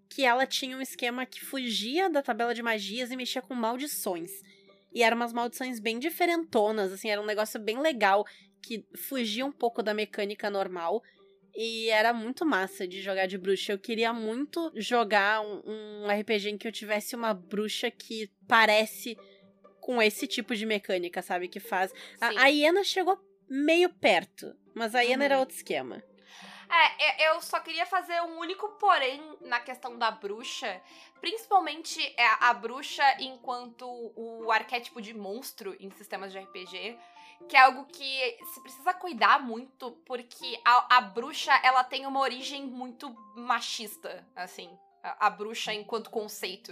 Que 0.09 0.23
ela 0.23 0.45
tinha 0.45 0.77
um 0.77 0.81
esquema 0.81 1.25
que 1.25 1.43
fugia 1.43 2.09
da 2.09 2.21
tabela 2.21 2.53
de 2.53 2.61
magias 2.61 3.09
e 3.11 3.17
mexia 3.17 3.41
com 3.41 3.55
maldições. 3.55 4.31
E 4.93 5.01
eram 5.01 5.17
umas 5.17 5.33
maldições 5.33 5.79
bem 5.79 5.97
diferentonas, 5.97 6.91
assim, 6.91 7.09
era 7.09 7.19
um 7.19 7.25
negócio 7.25 7.59
bem 7.59 7.79
legal 7.79 8.23
que 8.61 8.85
fugia 8.95 9.45
um 9.45 9.51
pouco 9.51 9.81
da 9.81 9.93
mecânica 9.93 10.49
normal. 10.49 11.01
E 11.55 11.89
era 11.89 12.13
muito 12.13 12.45
massa 12.45 12.87
de 12.87 13.01
jogar 13.01 13.27
de 13.27 13.37
bruxa. 13.37 13.73
Eu 13.73 13.79
queria 13.79 14.13
muito 14.13 14.71
jogar 14.75 15.41
um, 15.41 15.61
um 15.65 16.07
RPG 16.07 16.49
em 16.49 16.57
que 16.57 16.67
eu 16.67 16.71
tivesse 16.71 17.15
uma 17.15 17.33
bruxa 17.33 17.91
que 17.91 18.31
parece 18.47 19.17
com 19.79 20.01
esse 20.01 20.25
tipo 20.25 20.55
de 20.55 20.65
mecânica, 20.65 21.21
sabe? 21.21 21.47
Que 21.47 21.59
faz. 21.59 21.91
Sim. 21.91 21.97
A, 22.21 22.43
a 22.43 22.47
Iena 22.47 22.83
chegou 22.83 23.19
meio 23.49 23.89
perto, 23.89 24.55
mas 24.73 24.93
a 24.95 25.01
Uhum. 25.01 25.21
era 25.21 25.39
outro 25.39 25.55
esquema. 25.55 26.03
É, 26.69 27.29
eu- 27.29 27.41
só 27.41 27.59
queria 27.59 27.85
fazer 27.85 28.19
um 28.21 28.39
único 28.39 28.67
porém 28.79 29.21
na 29.41 29.59
questão 29.59 29.97
da 29.97 30.09
bruxa, 30.09 30.81
principalmente 31.21 32.01
é, 32.17 32.25
a 32.39 32.53
bruxa 32.53 33.03
enquanto 33.21 33.85
o 34.15 34.51
arquétipo 34.51 35.01
de 35.01 35.13
monstro 35.13 35.75
em 35.79 35.89
sistemas 35.91 36.31
de 36.31 36.39
RPG, 36.39 36.97
que 37.47 37.55
é 37.55 37.59
algo 37.59 37.85
que 37.85 38.37
se 38.53 38.61
precisa 38.61 38.93
cuidar 38.93 39.39
muito, 39.39 39.91
porque 40.05 40.59
a, 40.65 40.97
a 40.97 41.01
bruxa 41.01 41.53
ela 41.63 41.83
tem 41.83 42.05
uma 42.05 42.19
origem 42.21 42.65
muito 42.65 43.09
machista, 43.35 44.25
assim. 44.35 44.69
A, 45.03 45.27
a 45.27 45.29
bruxa 45.29 45.73
enquanto 45.73 46.09
conceito. 46.09 46.71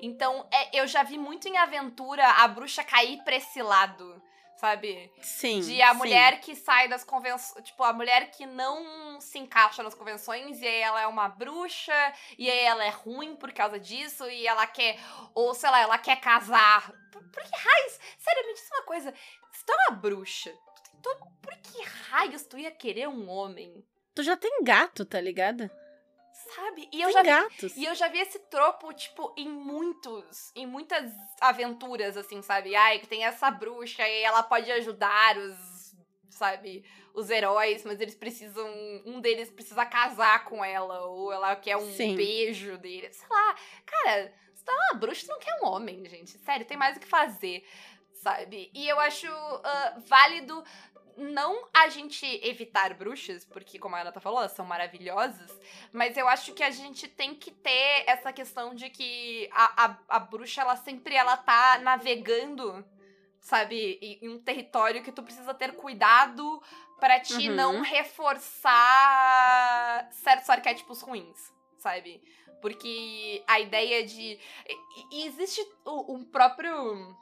Então, 0.00 0.46
é, 0.52 0.80
eu 0.80 0.86
já 0.86 1.02
vi 1.02 1.16
muito 1.16 1.48
em 1.48 1.56
aventura 1.56 2.26
a 2.26 2.46
bruxa 2.46 2.84
cair 2.84 3.22
pra 3.24 3.36
esse 3.36 3.62
lado, 3.62 4.22
sabe? 4.60 5.10
Sim. 5.22 5.60
De 5.60 5.80
a 5.80 5.92
sim. 5.92 5.98
mulher 5.98 6.40
que 6.40 6.54
sai 6.54 6.86
das 6.86 7.02
convenções. 7.02 7.64
Tipo, 7.64 7.82
a 7.82 7.92
mulher 7.92 8.30
que 8.30 8.44
não 8.44 9.18
se 9.20 9.38
encaixa 9.38 9.82
nas 9.82 9.94
convenções 9.94 10.60
e 10.60 10.66
aí 10.66 10.80
ela 10.80 11.00
é 11.00 11.06
uma 11.06 11.28
bruxa, 11.28 12.12
e 12.38 12.50
aí 12.50 12.60
ela 12.60 12.84
é 12.84 12.90
ruim 12.90 13.34
por 13.34 13.50
causa 13.52 13.80
disso, 13.80 14.28
e 14.28 14.46
ela 14.46 14.66
quer. 14.66 14.98
Ou 15.34 15.54
sei 15.54 15.70
lá, 15.70 15.80
ela 15.80 15.98
quer 15.98 16.20
casar. 16.20 16.92
Por, 17.10 17.22
por 17.22 17.42
que 17.42 17.56
raios? 17.56 17.98
Sério, 18.18 18.46
me 18.46 18.54
diz 18.54 18.68
uma 18.70 18.82
coisa. 18.82 19.14
Se 19.52 19.64
tu 19.64 19.72
é 19.72 19.76
uma 19.88 19.96
bruxa, 19.96 20.50
tu 20.50 20.90
tem 20.90 21.00
todo. 21.00 21.20
Por 21.40 21.56
que 21.56 21.82
raios 22.10 22.42
tu 22.44 22.58
ia 22.58 22.70
querer 22.70 23.08
um 23.08 23.28
homem? 23.28 23.82
Tu 24.14 24.22
já 24.22 24.36
tem 24.36 24.62
gato, 24.62 25.04
tá 25.06 25.20
ligado? 25.20 25.70
Sabe? 26.54 26.88
E 26.92 27.00
eu 27.00 27.06
tem 27.08 27.12
já 27.12 27.22
vi 27.22 27.28
gatos. 27.28 27.76
e 27.76 27.84
eu 27.84 27.94
já 27.94 28.08
vi 28.08 28.18
esse 28.18 28.38
tropo, 28.38 28.92
tipo, 28.92 29.32
em 29.36 29.48
muitos, 29.48 30.52
em 30.54 30.66
muitas 30.66 31.12
aventuras, 31.40 32.16
assim, 32.16 32.42
sabe? 32.42 32.74
Ai, 32.74 32.98
que 32.98 33.06
tem 33.06 33.24
essa 33.24 33.50
bruxa 33.50 34.06
e 34.06 34.22
ela 34.22 34.42
pode 34.42 34.70
ajudar 34.72 35.36
os, 35.36 35.94
sabe, 36.28 36.84
os 37.14 37.30
heróis, 37.30 37.84
mas 37.84 38.00
eles 38.00 38.14
precisam, 38.14 38.66
um 39.06 39.20
deles 39.20 39.50
precisa 39.50 39.84
casar 39.86 40.44
com 40.44 40.64
ela, 40.64 41.04
ou 41.06 41.32
ela 41.32 41.54
quer 41.56 41.76
um 41.76 41.92
Sim. 41.92 42.16
beijo 42.16 42.76
dele, 42.78 43.12
sei 43.12 43.28
lá. 43.28 43.54
Cara, 43.86 44.32
tu 44.64 44.70
é 44.70 44.74
uma 44.74 44.94
bruxa, 44.94 45.26
tu 45.26 45.28
não 45.28 45.38
quer 45.38 45.60
um 45.62 45.66
homem, 45.66 46.04
gente. 46.08 46.38
Sério, 46.38 46.66
tem 46.66 46.76
mais 46.76 46.96
o 46.96 47.00
que 47.00 47.06
fazer, 47.06 47.64
sabe? 48.22 48.70
E 48.74 48.88
eu 48.88 48.98
acho 49.00 49.26
ah, 49.28 49.94
válido 50.06 50.62
não 51.16 51.68
a 51.74 51.88
gente 51.88 52.24
evitar 52.46 52.94
bruxas, 52.94 53.44
porque, 53.44 53.78
como 53.78 53.94
a 53.96 54.00
Ana 54.00 54.12
tá 54.12 54.20
falou, 54.20 54.38
elas 54.38 54.52
são 54.52 54.64
maravilhosas, 54.64 55.50
mas 55.92 56.16
eu 56.16 56.26
acho 56.28 56.54
que 56.54 56.62
a 56.62 56.70
gente 56.70 57.06
tem 57.08 57.34
que 57.34 57.50
ter 57.50 58.04
essa 58.06 58.32
questão 58.32 58.74
de 58.74 58.88
que 58.88 59.50
a, 59.52 59.84
a, 59.84 59.98
a 60.08 60.18
bruxa, 60.18 60.62
ela 60.62 60.76
sempre 60.76 61.14
ela 61.14 61.36
tá 61.36 61.78
navegando, 61.82 62.82
sabe, 63.40 63.98
em, 64.00 64.28
um 64.30 64.38
território 64.38 65.02
que 65.02 65.12
tu 65.12 65.22
precisa 65.22 65.52
ter 65.52 65.72
cuidado 65.74 66.62
pra 66.98 67.20
te 67.20 67.48
Uhum. 67.48 67.54
não 67.54 67.80
reforçar 67.82 68.80
certos 70.12 70.48
arquétipos 70.48 71.02
ruins, 71.02 71.52
sabe? 71.78 72.22
Porque 72.62 73.42
a 73.46 73.60
ideia 73.60 74.06
de. 74.06 74.38
e- 75.12 75.24
existe 75.26 75.60
um 75.86 76.24
próprio. 76.24 77.14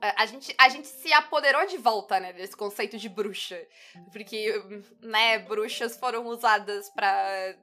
A 0.00 0.26
gente, 0.26 0.54
a 0.58 0.68
gente 0.68 0.86
se 0.86 1.12
apoderou 1.12 1.66
de 1.66 1.76
volta, 1.76 2.20
né, 2.20 2.32
desse 2.32 2.56
conceito 2.56 2.96
de 2.96 3.08
bruxa. 3.08 3.60
Porque, 4.12 4.62
né, 5.00 5.38
bruxas 5.40 5.96
foram 5.96 6.26
usadas 6.26 6.88
pra 6.90 7.54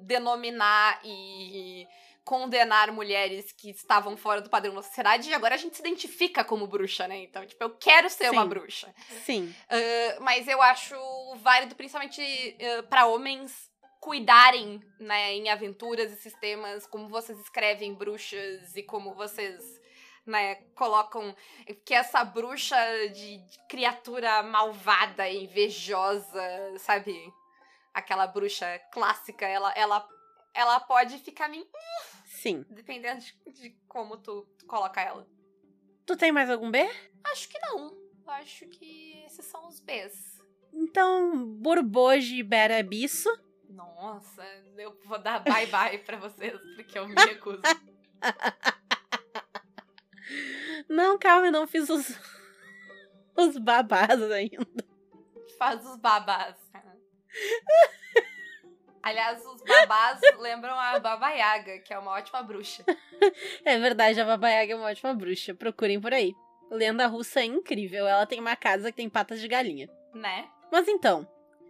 denominar 0.00 1.00
e 1.04 1.86
condenar 2.26 2.90
mulheres 2.90 3.52
que 3.52 3.70
estavam 3.70 4.16
fora 4.16 4.40
do 4.40 4.50
padrão 4.50 4.74
da 4.74 4.82
sociedade 4.82 5.30
e 5.30 5.34
agora 5.34 5.54
a 5.54 5.58
gente 5.58 5.76
se 5.76 5.80
identifica 5.80 6.42
como 6.42 6.66
bruxa, 6.66 7.06
né? 7.06 7.18
Então, 7.18 7.46
tipo, 7.46 7.62
eu 7.62 7.70
quero 7.70 8.10
ser 8.10 8.32
uma 8.32 8.42
Sim. 8.42 8.48
bruxa. 8.48 8.94
Sim. 9.24 9.54
Uh, 9.70 10.22
mas 10.22 10.48
eu 10.48 10.60
acho 10.60 10.96
válido, 11.36 11.76
principalmente 11.76 12.20
uh, 12.20 12.82
pra 12.88 13.06
homens, 13.06 13.70
cuidarem, 14.00 14.80
né, 14.98 15.34
em 15.34 15.48
aventuras 15.48 16.12
e 16.12 16.16
sistemas, 16.16 16.84
como 16.86 17.08
vocês 17.08 17.38
escrevem 17.38 17.94
bruxas 17.94 18.74
e 18.74 18.82
como 18.82 19.14
vocês, 19.14 19.75
né, 20.26 20.56
colocam 20.74 21.34
que 21.84 21.94
essa 21.94 22.24
bruxa 22.24 22.76
de, 23.14 23.38
de 23.38 23.58
criatura 23.68 24.42
malvada 24.42 25.28
e 25.28 25.44
invejosa, 25.44 26.42
sabe? 26.78 27.14
Aquela 27.94 28.26
bruxa 28.26 28.78
clássica, 28.92 29.46
ela, 29.46 29.72
ela, 29.72 30.06
ela 30.52 30.80
pode 30.80 31.18
ficar 31.18 31.48
meio. 31.48 31.66
Sim. 32.24 32.64
dependendo 32.68 33.20
de, 33.20 33.52
de 33.52 33.70
como 33.88 34.16
tu, 34.18 34.42
tu 34.58 34.66
coloca 34.66 35.00
ela. 35.00 35.26
Tu 36.04 36.16
tem 36.16 36.30
mais 36.30 36.50
algum 36.50 36.70
B? 36.70 36.78
Acho 37.24 37.48
que 37.48 37.58
não. 37.58 37.96
Acho 38.26 38.66
que 38.68 39.24
esses 39.24 39.44
são 39.46 39.66
os 39.66 39.80
Bs. 39.80 40.42
Então, 40.72 41.46
Borboge 41.46 42.36
e 42.36 42.42
Berabiço. 42.42 43.28
Nossa, 43.68 44.44
eu 44.76 44.96
vou 45.04 45.18
dar 45.18 45.40
bye 45.40 45.66
bye 45.66 45.98
pra 45.98 46.16
vocês, 46.18 46.60
porque 46.76 46.98
eu 46.98 47.08
me 47.08 47.14
recuso. 47.14 47.62
Não, 50.88 51.18
calma, 51.18 51.46
eu 51.48 51.52
não 51.52 51.66
fiz 51.66 51.88
os, 51.88 52.18
os 53.36 53.58
babás 53.58 54.22
ainda. 54.30 54.66
Faz 55.58 55.84
os 55.84 55.96
babás. 55.98 56.56
Aliás, 59.02 59.44
os 59.44 59.62
babás 59.62 60.20
lembram 60.38 60.78
a 60.78 60.98
Baba 60.98 61.30
Yaga, 61.30 61.78
que 61.78 61.94
é 61.94 61.98
uma 61.98 62.10
ótima 62.12 62.42
bruxa. 62.42 62.84
É 63.64 63.78
verdade, 63.78 64.20
a 64.20 64.24
Baba 64.24 64.48
Yaga 64.50 64.72
é 64.72 64.76
uma 64.76 64.88
ótima 64.88 65.14
bruxa. 65.14 65.54
Procurem 65.54 66.00
por 66.00 66.12
aí. 66.12 66.34
Lenda 66.70 67.06
russa 67.06 67.40
é 67.40 67.44
incrível. 67.44 68.06
Ela 68.06 68.26
tem 68.26 68.40
uma 68.40 68.56
casa 68.56 68.90
que 68.90 68.96
tem 68.96 69.08
patas 69.08 69.40
de 69.40 69.46
galinha. 69.46 69.88
Né? 70.12 70.48
Mas 70.72 70.88
então, 70.88 71.24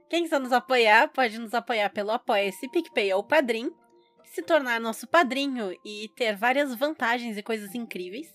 quem 0.08 0.22
quiser 0.22 0.40
nos 0.40 0.52
apoiar, 0.52 1.08
pode 1.08 1.38
nos 1.38 1.52
apoiar 1.52 1.90
pelo 1.90 2.10
Apoia-se, 2.10 2.70
PicPay 2.70 3.12
ou 3.12 3.22
Padrim, 3.22 3.70
se 4.24 4.42
tornar 4.42 4.80
nosso 4.80 5.06
padrinho 5.06 5.76
e 5.84 6.08
ter 6.16 6.36
várias 6.36 6.74
vantagens 6.74 7.36
e 7.36 7.42
coisas 7.42 7.74
incríveis, 7.74 8.32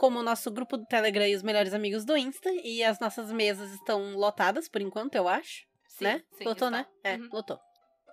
como 0.00 0.18
o 0.20 0.22
nosso 0.22 0.50
grupo 0.50 0.78
do 0.78 0.86
Telegram 0.86 1.26
e 1.26 1.36
os 1.36 1.42
melhores 1.42 1.74
amigos 1.74 2.06
do 2.06 2.16
Insta, 2.16 2.48
e 2.64 2.82
as 2.82 2.98
nossas 2.98 3.30
mesas 3.30 3.70
estão 3.74 4.14
lotadas 4.14 4.66
por 4.66 4.80
enquanto, 4.80 5.14
eu 5.14 5.28
acho, 5.28 5.66
Sim, 5.88 6.04
né? 6.04 6.22
sim, 6.38 6.44
lotou, 6.44 6.68
está. 6.68 6.70
né? 6.70 6.86
É, 7.04 7.16
Uhum. 7.16 7.28
lotou. 7.30 7.60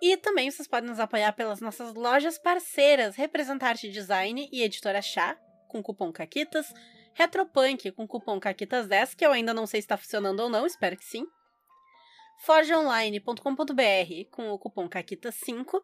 E 0.02 0.14
também 0.18 0.50
vocês 0.50 0.68
podem 0.68 0.90
nos 0.90 1.00
apoiar 1.00 1.32
pelas 1.32 1.62
nossas 1.62 1.94
lojas 1.94 2.36
parceiras, 2.36 3.16
Representarte 3.16 3.88
Design 3.90 4.50
e 4.52 4.62
Editora 4.62 5.00
Chá, 5.00 5.34
com 5.66 5.82
cupom 5.82 6.12
CAQUITAS, 6.12 6.74
Retropunk 7.14 7.90
com 7.92 8.06
cupom 8.06 8.38
CAQUITAS10, 8.38 9.16
que 9.16 9.24
eu 9.24 9.32
ainda 9.32 9.54
não 9.54 9.66
sei 9.66 9.80
se 9.80 9.86
está 9.86 9.96
funcionando 9.96 10.40
ou 10.40 10.50
não, 10.50 10.66
espero 10.66 10.94
que 10.94 11.04
sim. 11.06 11.24
forgeonline.com.br 12.44 14.30
com 14.30 14.50
o 14.50 14.58
cupom 14.58 14.86
CAQUITAS5 14.90 15.82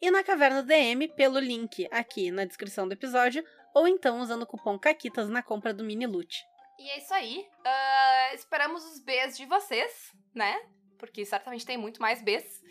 e 0.00 0.10
na 0.10 0.24
Caverna 0.24 0.62
DM 0.62 1.08
pelo 1.08 1.38
link 1.38 1.86
aqui 1.92 2.30
na 2.30 2.46
descrição 2.46 2.88
do 2.88 2.94
episódio, 2.94 3.44
ou 3.74 3.88
então 3.88 4.20
usando 4.20 4.42
o 4.42 4.46
cupom 4.46 4.78
CAQUITAS 4.78 5.28
na 5.28 5.42
compra 5.42 5.72
do 5.72 5.84
mini 5.84 6.06
loot. 6.06 6.44
E 6.78 6.88
é 6.90 6.98
isso 6.98 7.14
aí. 7.14 7.46
Uh, 7.60 8.34
esperamos 8.34 8.84
os 8.84 8.98
Bs 8.98 9.36
de 9.36 9.46
vocês, 9.46 10.12
né? 10.34 10.60
Porque 10.98 11.24
certamente 11.24 11.66
tem 11.66 11.76
muito 11.76 12.00
mais 12.00 12.22
Bs. 12.22 12.62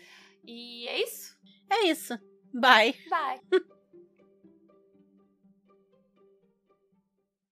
E 0.44 0.86
é 0.88 1.02
isso. 1.02 1.36
É 1.70 1.84
isso. 1.84 2.18
Bye. 2.52 2.94
Bye. 3.08 3.40